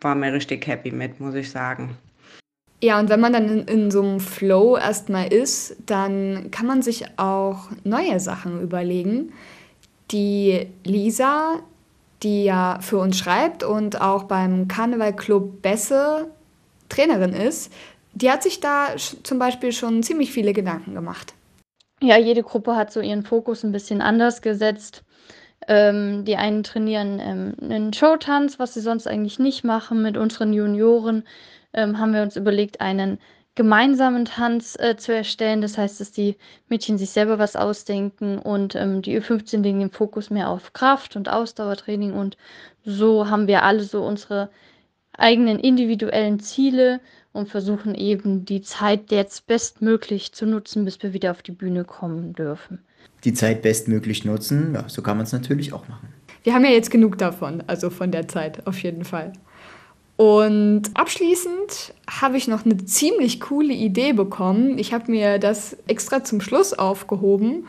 war 0.00 0.14
mir 0.14 0.32
richtig 0.32 0.66
happy 0.66 0.90
mit, 0.90 1.20
muss 1.20 1.34
ich 1.34 1.50
sagen. 1.50 1.96
Ja, 2.80 3.00
und 3.00 3.08
wenn 3.08 3.20
man 3.20 3.32
dann 3.32 3.48
in, 3.48 3.66
in 3.66 3.90
so 3.90 4.02
einem 4.02 4.20
Flow 4.20 4.76
erstmal 4.76 5.32
ist, 5.32 5.76
dann 5.86 6.50
kann 6.50 6.66
man 6.66 6.80
sich 6.80 7.04
auch 7.16 7.68
neue 7.82 8.20
Sachen 8.20 8.62
überlegen. 8.62 9.32
Die 10.12 10.66
Lisa, 10.84 11.56
die 12.22 12.44
ja 12.44 12.78
für 12.80 12.98
uns 12.98 13.18
schreibt 13.18 13.64
und 13.64 14.00
auch 14.00 14.24
beim 14.24 14.68
Karneval 14.68 15.14
Club 15.14 15.60
Besse 15.60 16.28
Trainerin 16.88 17.32
ist, 17.32 17.72
die 18.14 18.30
hat 18.30 18.42
sich 18.42 18.60
da 18.60 18.88
zum 19.22 19.38
Beispiel 19.38 19.72
schon 19.72 20.02
ziemlich 20.02 20.32
viele 20.32 20.52
Gedanken 20.52 20.94
gemacht 20.94 21.34
ja, 22.00 22.16
jede 22.16 22.42
Gruppe 22.42 22.76
hat 22.76 22.92
so 22.92 23.00
ihren 23.00 23.24
Fokus 23.24 23.64
ein 23.64 23.72
bisschen 23.72 24.00
anders 24.00 24.42
gesetzt. 24.42 25.04
Ähm, 25.66 26.24
die 26.24 26.36
einen 26.36 26.62
trainieren 26.62 27.20
ähm, 27.20 27.54
einen 27.60 27.92
Showtanz, 27.92 28.58
was 28.58 28.74
sie 28.74 28.80
sonst 28.80 29.06
eigentlich 29.06 29.38
nicht 29.38 29.64
machen. 29.64 30.02
Mit 30.02 30.16
unseren 30.16 30.52
Junioren 30.52 31.24
ähm, 31.74 31.98
haben 31.98 32.14
wir 32.14 32.22
uns 32.22 32.36
überlegt, 32.36 32.80
einen 32.80 33.18
gemeinsamen 33.54 34.24
Tanz 34.24 34.76
äh, 34.78 34.96
zu 34.96 35.12
erstellen. 35.12 35.60
Das 35.60 35.76
heißt, 35.76 36.00
dass 36.00 36.12
die 36.12 36.36
Mädchen 36.68 36.96
sich 36.96 37.10
selber 37.10 37.40
was 37.40 37.56
ausdenken 37.56 38.38
und 38.38 38.76
ähm, 38.76 39.02
die 39.02 39.20
Ü15 39.20 39.62
legen 39.62 39.80
den 39.80 39.90
Fokus 39.90 40.30
mehr 40.30 40.48
auf 40.48 40.72
Kraft 40.72 41.16
und 41.16 41.28
Ausdauertraining. 41.28 42.12
Und 42.12 42.36
so 42.84 43.28
haben 43.28 43.48
wir 43.48 43.64
alle 43.64 43.82
so 43.82 44.04
unsere 44.04 44.50
eigenen 45.18 45.58
individuellen 45.58 46.40
Ziele 46.40 47.00
und 47.32 47.48
versuchen 47.48 47.94
eben 47.94 48.44
die 48.44 48.62
Zeit 48.62 49.10
jetzt 49.10 49.46
bestmöglich 49.46 50.32
zu 50.32 50.46
nutzen, 50.46 50.84
bis 50.84 51.02
wir 51.02 51.12
wieder 51.12 51.32
auf 51.32 51.42
die 51.42 51.52
Bühne 51.52 51.84
kommen 51.84 52.32
dürfen. 52.32 52.80
Die 53.24 53.34
Zeit 53.34 53.62
bestmöglich 53.62 54.24
nutzen, 54.24 54.74
ja, 54.74 54.88
so 54.88 55.02
kann 55.02 55.16
man 55.16 55.26
es 55.26 55.32
natürlich 55.32 55.72
auch 55.72 55.88
machen. 55.88 56.08
Wir 56.44 56.54
haben 56.54 56.64
ja 56.64 56.70
jetzt 56.70 56.90
genug 56.90 57.18
davon, 57.18 57.62
also 57.66 57.90
von 57.90 58.10
der 58.10 58.28
Zeit 58.28 58.66
auf 58.66 58.82
jeden 58.82 59.04
Fall. 59.04 59.32
Und 60.16 60.82
abschließend 60.94 61.94
habe 62.10 62.36
ich 62.38 62.48
noch 62.48 62.64
eine 62.64 62.76
ziemlich 62.84 63.40
coole 63.40 63.72
Idee 63.72 64.12
bekommen. 64.12 64.76
Ich 64.78 64.92
habe 64.92 65.10
mir 65.10 65.38
das 65.38 65.76
extra 65.86 66.24
zum 66.24 66.40
Schluss 66.40 66.72
aufgehoben. 66.72 67.66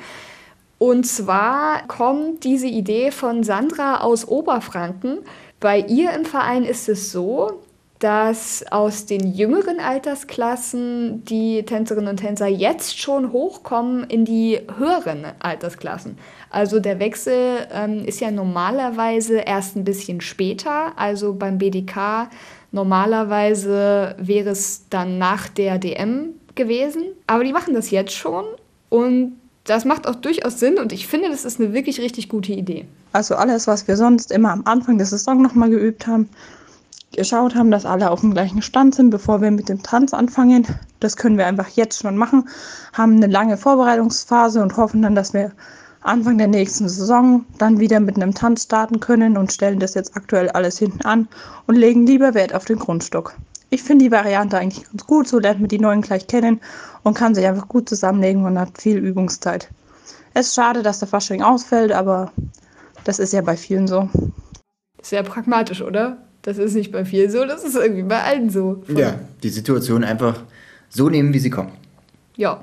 Und 0.79 1.05
zwar 1.05 1.85
kommt 1.87 2.43
diese 2.45 2.67
Idee 2.67 3.11
von 3.11 3.43
Sandra 3.43 4.01
aus 4.01 4.27
Oberfranken. 4.27 5.19
Bei 5.59 5.79
ihr 5.79 6.13
im 6.13 6.25
Verein 6.25 6.63
ist 6.63 6.87
es 6.87 7.11
so, 7.11 7.61
dass 7.99 8.63
aus 8.71 9.05
den 9.05 9.33
jüngeren 9.33 9.81
Altersklassen 9.81 11.25
die 11.25 11.63
Tänzerinnen 11.63 12.11
und 12.11 12.17
Tänzer 12.17 12.47
jetzt 12.47 12.97
schon 12.97 13.33
hochkommen 13.33 14.05
in 14.05 14.23
die 14.23 14.61
höheren 14.77 15.25
Altersklassen. 15.39 16.17
Also 16.49 16.79
der 16.79 16.99
Wechsel 16.99 17.67
ähm, 17.73 18.05
ist 18.05 18.21
ja 18.21 18.31
normalerweise 18.31 19.39
erst 19.39 19.75
ein 19.75 19.83
bisschen 19.83 20.21
später, 20.21 20.97
also 20.97 21.33
beim 21.33 21.57
BDK 21.57 22.29
normalerweise 22.71 24.15
wäre 24.17 24.51
es 24.51 24.87
dann 24.89 25.17
nach 25.17 25.49
der 25.49 25.77
DM 25.77 26.35
gewesen. 26.55 27.03
Aber 27.27 27.43
die 27.43 27.51
machen 27.51 27.73
das 27.73 27.91
jetzt 27.91 28.13
schon 28.13 28.45
und 28.87 29.35
das 29.65 29.83
macht 29.83 30.07
auch 30.07 30.15
durchaus 30.15 30.59
Sinn 30.59 30.79
und 30.79 30.93
ich 30.93 31.05
finde, 31.05 31.29
das 31.29 31.43
ist 31.43 31.59
eine 31.59 31.73
wirklich 31.73 31.99
richtig 31.99 32.29
gute 32.29 32.53
Idee. 32.53 32.85
Also 33.11 33.35
alles, 33.35 33.67
was 33.67 33.87
wir 33.87 33.97
sonst 33.97 34.31
immer 34.31 34.51
am 34.51 34.61
Anfang 34.65 34.97
der 34.97 35.07
Saison 35.07 35.41
nochmal 35.41 35.69
geübt 35.69 36.05
haben, 36.05 36.29
geschaut 37.15 37.55
haben, 37.55 37.71
dass 37.71 37.85
alle 37.85 38.11
auf 38.11 38.21
dem 38.21 38.33
gleichen 38.33 38.61
Stand 38.61 38.93
sind, 38.95 39.09
bevor 39.09 39.41
wir 39.41 39.51
mit 39.51 39.67
dem 39.67 39.81
Tanz 39.81 40.13
anfangen. 40.13 40.67
Das 40.99 41.17
können 41.17 41.37
wir 41.37 41.47
einfach 41.47 41.69
jetzt 41.69 42.01
schon 42.01 42.17
machen, 42.17 42.47
haben 42.93 43.15
eine 43.15 43.27
lange 43.27 43.57
Vorbereitungsphase 43.57 44.61
und 44.61 44.77
hoffen 44.77 45.01
dann, 45.01 45.15
dass 45.15 45.33
wir 45.33 45.51
Anfang 46.01 46.37
der 46.37 46.47
nächsten 46.47 46.87
Saison 46.87 47.45
dann 47.57 47.79
wieder 47.79 47.99
mit 47.99 48.15
einem 48.15 48.33
Tanz 48.33 48.63
starten 48.63 48.99
können 48.99 49.37
und 49.37 49.51
stellen 49.51 49.79
das 49.79 49.95
jetzt 49.95 50.15
aktuell 50.15 50.49
alles 50.49 50.77
hinten 50.77 51.01
an 51.01 51.27
und 51.67 51.75
legen 51.75 52.05
lieber 52.05 52.33
Wert 52.33 52.53
auf 52.53 52.65
den 52.65 52.79
Grundstock. 52.79 53.33
Ich 53.69 53.83
finde 53.83 54.05
die 54.05 54.11
Variante 54.11 54.57
eigentlich 54.57 54.85
ganz 54.89 55.05
gut, 55.05 55.27
so 55.27 55.39
lernt 55.39 55.59
man 55.59 55.67
die 55.67 55.79
neuen 55.79 56.01
gleich 56.01 56.25
kennen 56.27 56.61
und 57.03 57.15
kann 57.15 57.35
sich 57.35 57.45
einfach 57.45 57.67
gut 57.67 57.89
zusammenlegen 57.89 58.45
und 58.45 58.57
hat 58.57 58.81
viel 58.81 58.97
Übungszeit. 58.97 59.69
Es 60.33 60.47
ist 60.47 60.55
schade, 60.55 60.83
dass 60.83 60.99
der 60.99 61.07
Fasching 61.07 61.41
ausfällt, 61.41 61.91
aber 61.91 62.31
das 63.03 63.19
ist 63.19 63.33
ja 63.33 63.41
bei 63.41 63.57
vielen 63.57 63.87
so. 63.87 64.09
Sehr 65.01 65.23
pragmatisch, 65.23 65.81
oder? 65.81 66.17
Das 66.41 66.57
ist 66.57 66.73
nicht 66.73 66.91
bei 66.91 67.05
vielen 67.05 67.29
so, 67.29 67.45
das 67.45 67.63
ist 67.63 67.75
irgendwie 67.75 68.03
bei 68.03 68.21
allen 68.23 68.49
so. 68.49 68.83
Voll. 68.85 68.99
Ja, 68.99 69.19
die 69.43 69.49
Situation 69.49 70.03
einfach 70.03 70.43
so 70.89 71.09
nehmen, 71.09 71.33
wie 71.33 71.39
sie 71.39 71.49
kommt. 71.49 71.71
Ja, 72.35 72.61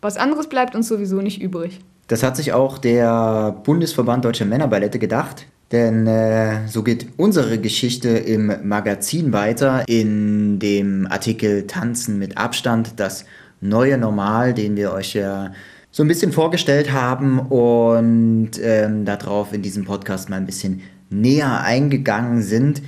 was 0.00 0.16
anderes 0.16 0.48
bleibt 0.48 0.74
uns 0.74 0.88
sowieso 0.88 1.20
nicht 1.20 1.40
übrig. 1.40 1.80
Das 2.08 2.22
hat 2.22 2.36
sich 2.36 2.52
auch 2.52 2.78
der 2.78 3.56
Bundesverband 3.64 4.24
Deutscher 4.24 4.44
Männerballette 4.44 4.98
gedacht. 4.98 5.46
Denn 5.70 6.06
äh, 6.06 6.68
so 6.68 6.82
geht 6.82 7.06
unsere 7.16 7.58
Geschichte 7.58 8.10
im 8.10 8.52
Magazin 8.62 9.32
weiter 9.32 9.84
in 9.86 10.58
dem 10.58 11.06
Artikel 11.10 11.66
Tanzen 11.66 12.18
mit 12.18 12.36
Abstand, 12.36 13.00
das 13.00 13.24
neue 13.62 13.96
Normal, 13.96 14.52
den 14.52 14.76
wir 14.76 14.92
euch 14.92 15.14
ja 15.14 15.52
so 15.92 16.02
ein 16.02 16.08
bisschen 16.08 16.32
vorgestellt 16.32 16.90
haben 16.90 17.38
und 17.38 18.52
ähm, 18.60 19.04
darauf 19.04 19.52
in 19.52 19.60
diesem 19.60 19.84
Podcast 19.84 20.30
mal 20.30 20.36
ein 20.36 20.46
bisschen 20.46 20.80
näher 21.10 21.60
eingegangen 21.60 22.42
sind. 22.42 22.82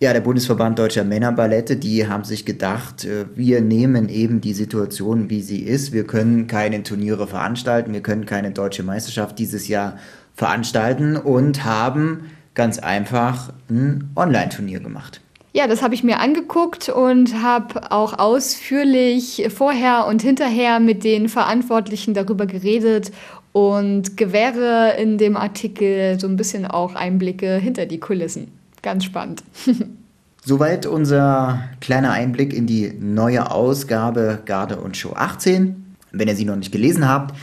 Ja, 0.00 0.12
der 0.12 0.20
Bundesverband 0.20 0.78
Deutscher 0.78 1.04
Männerballette, 1.04 1.76
die 1.76 2.08
haben 2.08 2.24
sich 2.24 2.46
gedacht, 2.46 3.04
äh, 3.04 3.26
wir 3.34 3.60
nehmen 3.60 4.08
eben 4.08 4.40
die 4.40 4.54
Situation, 4.54 5.28
wie 5.28 5.42
sie 5.42 5.60
ist. 5.60 5.92
Wir 5.92 6.06
können 6.06 6.46
keine 6.46 6.82
Turniere 6.82 7.26
veranstalten, 7.26 7.92
wir 7.92 8.02
können 8.02 8.24
keine 8.24 8.50
deutsche 8.50 8.82
Meisterschaft 8.82 9.38
dieses 9.38 9.68
Jahr 9.68 9.98
veranstalten 10.34 11.16
und 11.16 11.64
haben 11.64 12.24
ganz 12.54 12.78
einfach 12.78 13.52
ein 13.68 14.10
Online-Turnier 14.16 14.80
gemacht. 14.80 15.20
Ja, 15.56 15.66
das 15.66 15.80
habe 15.80 15.94
ich 15.94 16.04
mir 16.04 16.20
angeguckt 16.20 16.90
und 16.90 17.42
habe 17.42 17.90
auch 17.90 18.18
ausführlich 18.18 19.48
vorher 19.48 20.06
und 20.06 20.20
hinterher 20.20 20.80
mit 20.80 21.02
den 21.02 21.30
Verantwortlichen 21.30 22.12
darüber 22.12 22.44
geredet 22.44 23.10
und 23.52 24.18
gewähre 24.18 24.96
in 25.00 25.16
dem 25.16 25.34
Artikel 25.34 26.20
so 26.20 26.26
ein 26.26 26.36
bisschen 26.36 26.66
auch 26.66 26.94
Einblicke 26.94 27.56
hinter 27.56 27.86
die 27.86 27.98
Kulissen. 27.98 28.48
Ganz 28.82 29.04
spannend. 29.04 29.44
Soweit 30.44 30.84
unser 30.84 31.60
kleiner 31.80 32.12
Einblick 32.12 32.52
in 32.52 32.66
die 32.66 32.92
neue 32.92 33.50
Ausgabe 33.50 34.40
Garde 34.44 34.76
und 34.76 34.98
Show 34.98 35.14
18. 35.14 35.96
Wenn 36.12 36.28
ihr 36.28 36.36
sie 36.36 36.44
noch 36.44 36.56
nicht 36.56 36.70
gelesen 36.70 37.08
habt, 37.08 37.34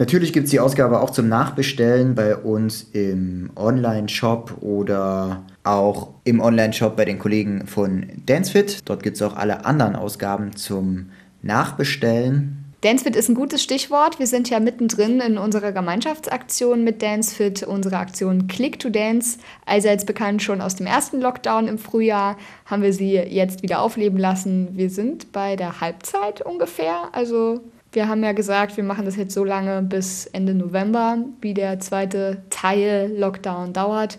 Natürlich 0.00 0.32
gibt 0.32 0.46
es 0.46 0.50
die 0.50 0.60
Ausgabe 0.60 0.98
auch 1.02 1.10
zum 1.10 1.28
Nachbestellen 1.28 2.14
bei 2.14 2.34
uns 2.34 2.86
im 2.94 3.50
Online-Shop 3.54 4.56
oder 4.62 5.42
auch 5.64 6.08
im 6.24 6.40
Online-Shop 6.40 6.96
bei 6.96 7.04
den 7.04 7.18
Kollegen 7.18 7.66
von 7.66 8.06
Dancefit. 8.26 8.88
Dort 8.88 9.02
gibt 9.02 9.16
es 9.16 9.22
auch 9.22 9.36
alle 9.36 9.64
anderen 9.64 9.96
Ausgaben 9.96 10.56
zum 10.56 11.10
Nachbestellen. 11.42 12.60
Dancefit 12.82 13.14
ist 13.14 13.28
ein 13.28 13.34
gutes 13.34 13.62
Stichwort. 13.62 14.18
Wir 14.18 14.26
sind 14.26 14.48
ja 14.48 14.58
mittendrin 14.58 15.20
in 15.20 15.36
unserer 15.36 15.72
Gemeinschaftsaktion 15.72 16.82
mit 16.82 17.02
Dancefit, 17.02 17.62
unsere 17.62 17.98
Aktion 17.98 18.48
Click 18.48 18.78
to 18.78 18.88
Dance. 18.88 19.38
Allseits 19.66 20.06
bekannt 20.06 20.42
schon 20.42 20.62
aus 20.62 20.76
dem 20.76 20.86
ersten 20.86 21.20
Lockdown 21.20 21.68
im 21.68 21.76
Frühjahr, 21.76 22.38
haben 22.64 22.82
wir 22.82 22.94
sie 22.94 23.16
jetzt 23.16 23.62
wieder 23.62 23.82
aufleben 23.82 24.18
lassen. 24.18 24.68
Wir 24.72 24.88
sind 24.88 25.30
bei 25.30 25.56
der 25.56 25.82
Halbzeit 25.82 26.40
ungefähr, 26.40 27.10
also 27.12 27.60
wir 27.92 28.08
haben 28.08 28.22
ja 28.22 28.32
gesagt, 28.32 28.76
wir 28.76 28.84
machen 28.84 29.04
das 29.04 29.16
jetzt 29.16 29.34
so 29.34 29.44
lange 29.44 29.82
bis 29.82 30.24
Ende 30.26 30.54
November, 30.54 31.18
wie 31.42 31.54
der 31.54 31.80
zweite 31.80 32.42
Teil 32.48 33.12
Lockdown 33.14 33.74
dauert. 33.74 34.16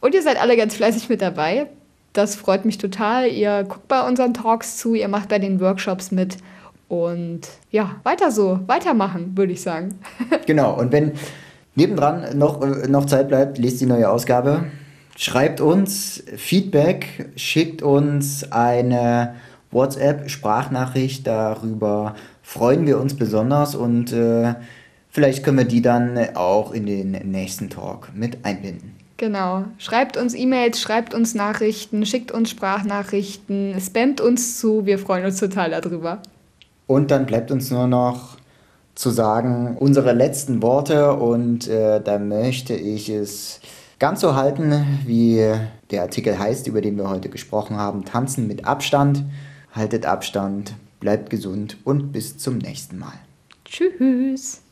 Und 0.00 0.14
ihr 0.14 0.22
seid 0.22 0.40
alle 0.40 0.56
ganz 0.56 0.74
fleißig 0.74 1.08
mit 1.08 1.22
dabei. 1.22 1.66
Das 2.12 2.34
freut 2.34 2.64
mich 2.64 2.78
total. 2.78 3.28
Ihr 3.28 3.64
guckt 3.64 3.88
bei 3.88 4.06
unseren 4.06 4.34
Talks 4.34 4.76
zu, 4.76 4.94
ihr 4.94 5.08
macht 5.08 5.28
bei 5.28 5.38
den 5.38 5.60
Workshops 5.60 6.10
mit. 6.10 6.38
Und 6.88 7.40
ja, 7.70 7.96
weiter 8.04 8.30
so, 8.30 8.60
weitermachen, 8.66 9.36
würde 9.36 9.52
ich 9.52 9.60
sagen. 9.60 9.98
genau, 10.46 10.78
und 10.78 10.92
wenn 10.92 11.12
nebendran 11.74 12.38
noch, 12.38 12.62
äh, 12.62 12.88
noch 12.88 13.06
Zeit 13.06 13.28
bleibt, 13.28 13.58
lest 13.58 13.80
die 13.80 13.86
neue 13.86 14.08
Ausgabe. 14.08 14.64
Schreibt 15.16 15.60
uns 15.60 16.22
Feedback, 16.36 17.30
schickt 17.36 17.82
uns 17.82 18.52
eine 18.52 19.34
WhatsApp-Sprachnachricht 19.70 21.26
darüber, 21.26 22.14
freuen 22.42 22.86
wir 22.86 23.00
uns 23.00 23.16
besonders 23.16 23.74
und 23.74 24.12
äh, 24.12 24.54
vielleicht 25.08 25.42
können 25.42 25.58
wir 25.58 25.64
die 25.64 25.82
dann 25.82 26.18
auch 26.34 26.72
in 26.72 26.86
den 26.86 27.12
nächsten 27.30 27.70
Talk 27.70 28.10
mit 28.14 28.44
einbinden. 28.44 29.05
Genau. 29.16 29.64
Schreibt 29.78 30.16
uns 30.16 30.34
E-Mails, 30.34 30.80
schreibt 30.80 31.14
uns 31.14 31.34
Nachrichten, 31.34 32.04
schickt 32.04 32.32
uns 32.32 32.50
Sprachnachrichten, 32.50 33.74
spammt 33.80 34.20
uns 34.20 34.58
zu. 34.58 34.84
Wir 34.84 34.98
freuen 34.98 35.24
uns 35.24 35.38
total 35.40 35.70
darüber. 35.70 36.20
Und 36.86 37.10
dann 37.10 37.26
bleibt 37.26 37.50
uns 37.50 37.70
nur 37.70 37.86
noch 37.86 38.36
zu 38.94 39.10
sagen, 39.10 39.76
unsere 39.78 40.12
letzten 40.12 40.62
Worte 40.62 41.14
und 41.14 41.68
äh, 41.68 42.00
da 42.00 42.18
möchte 42.18 42.74
ich 42.74 43.10
es 43.10 43.60
ganz 43.98 44.20
so 44.20 44.34
halten, 44.34 45.00
wie 45.04 45.52
der 45.90 46.02
Artikel 46.02 46.38
heißt, 46.38 46.66
über 46.66 46.80
den 46.80 46.96
wir 46.96 47.08
heute 47.08 47.28
gesprochen 47.28 47.76
haben. 47.76 48.04
Tanzen 48.04 48.46
mit 48.46 48.64
Abstand, 48.64 49.24
haltet 49.72 50.06
Abstand, 50.06 50.74
bleibt 51.00 51.28
gesund 51.30 51.76
und 51.84 52.12
bis 52.12 52.38
zum 52.38 52.58
nächsten 52.58 52.98
Mal. 52.98 53.14
Tschüss. 53.64 54.62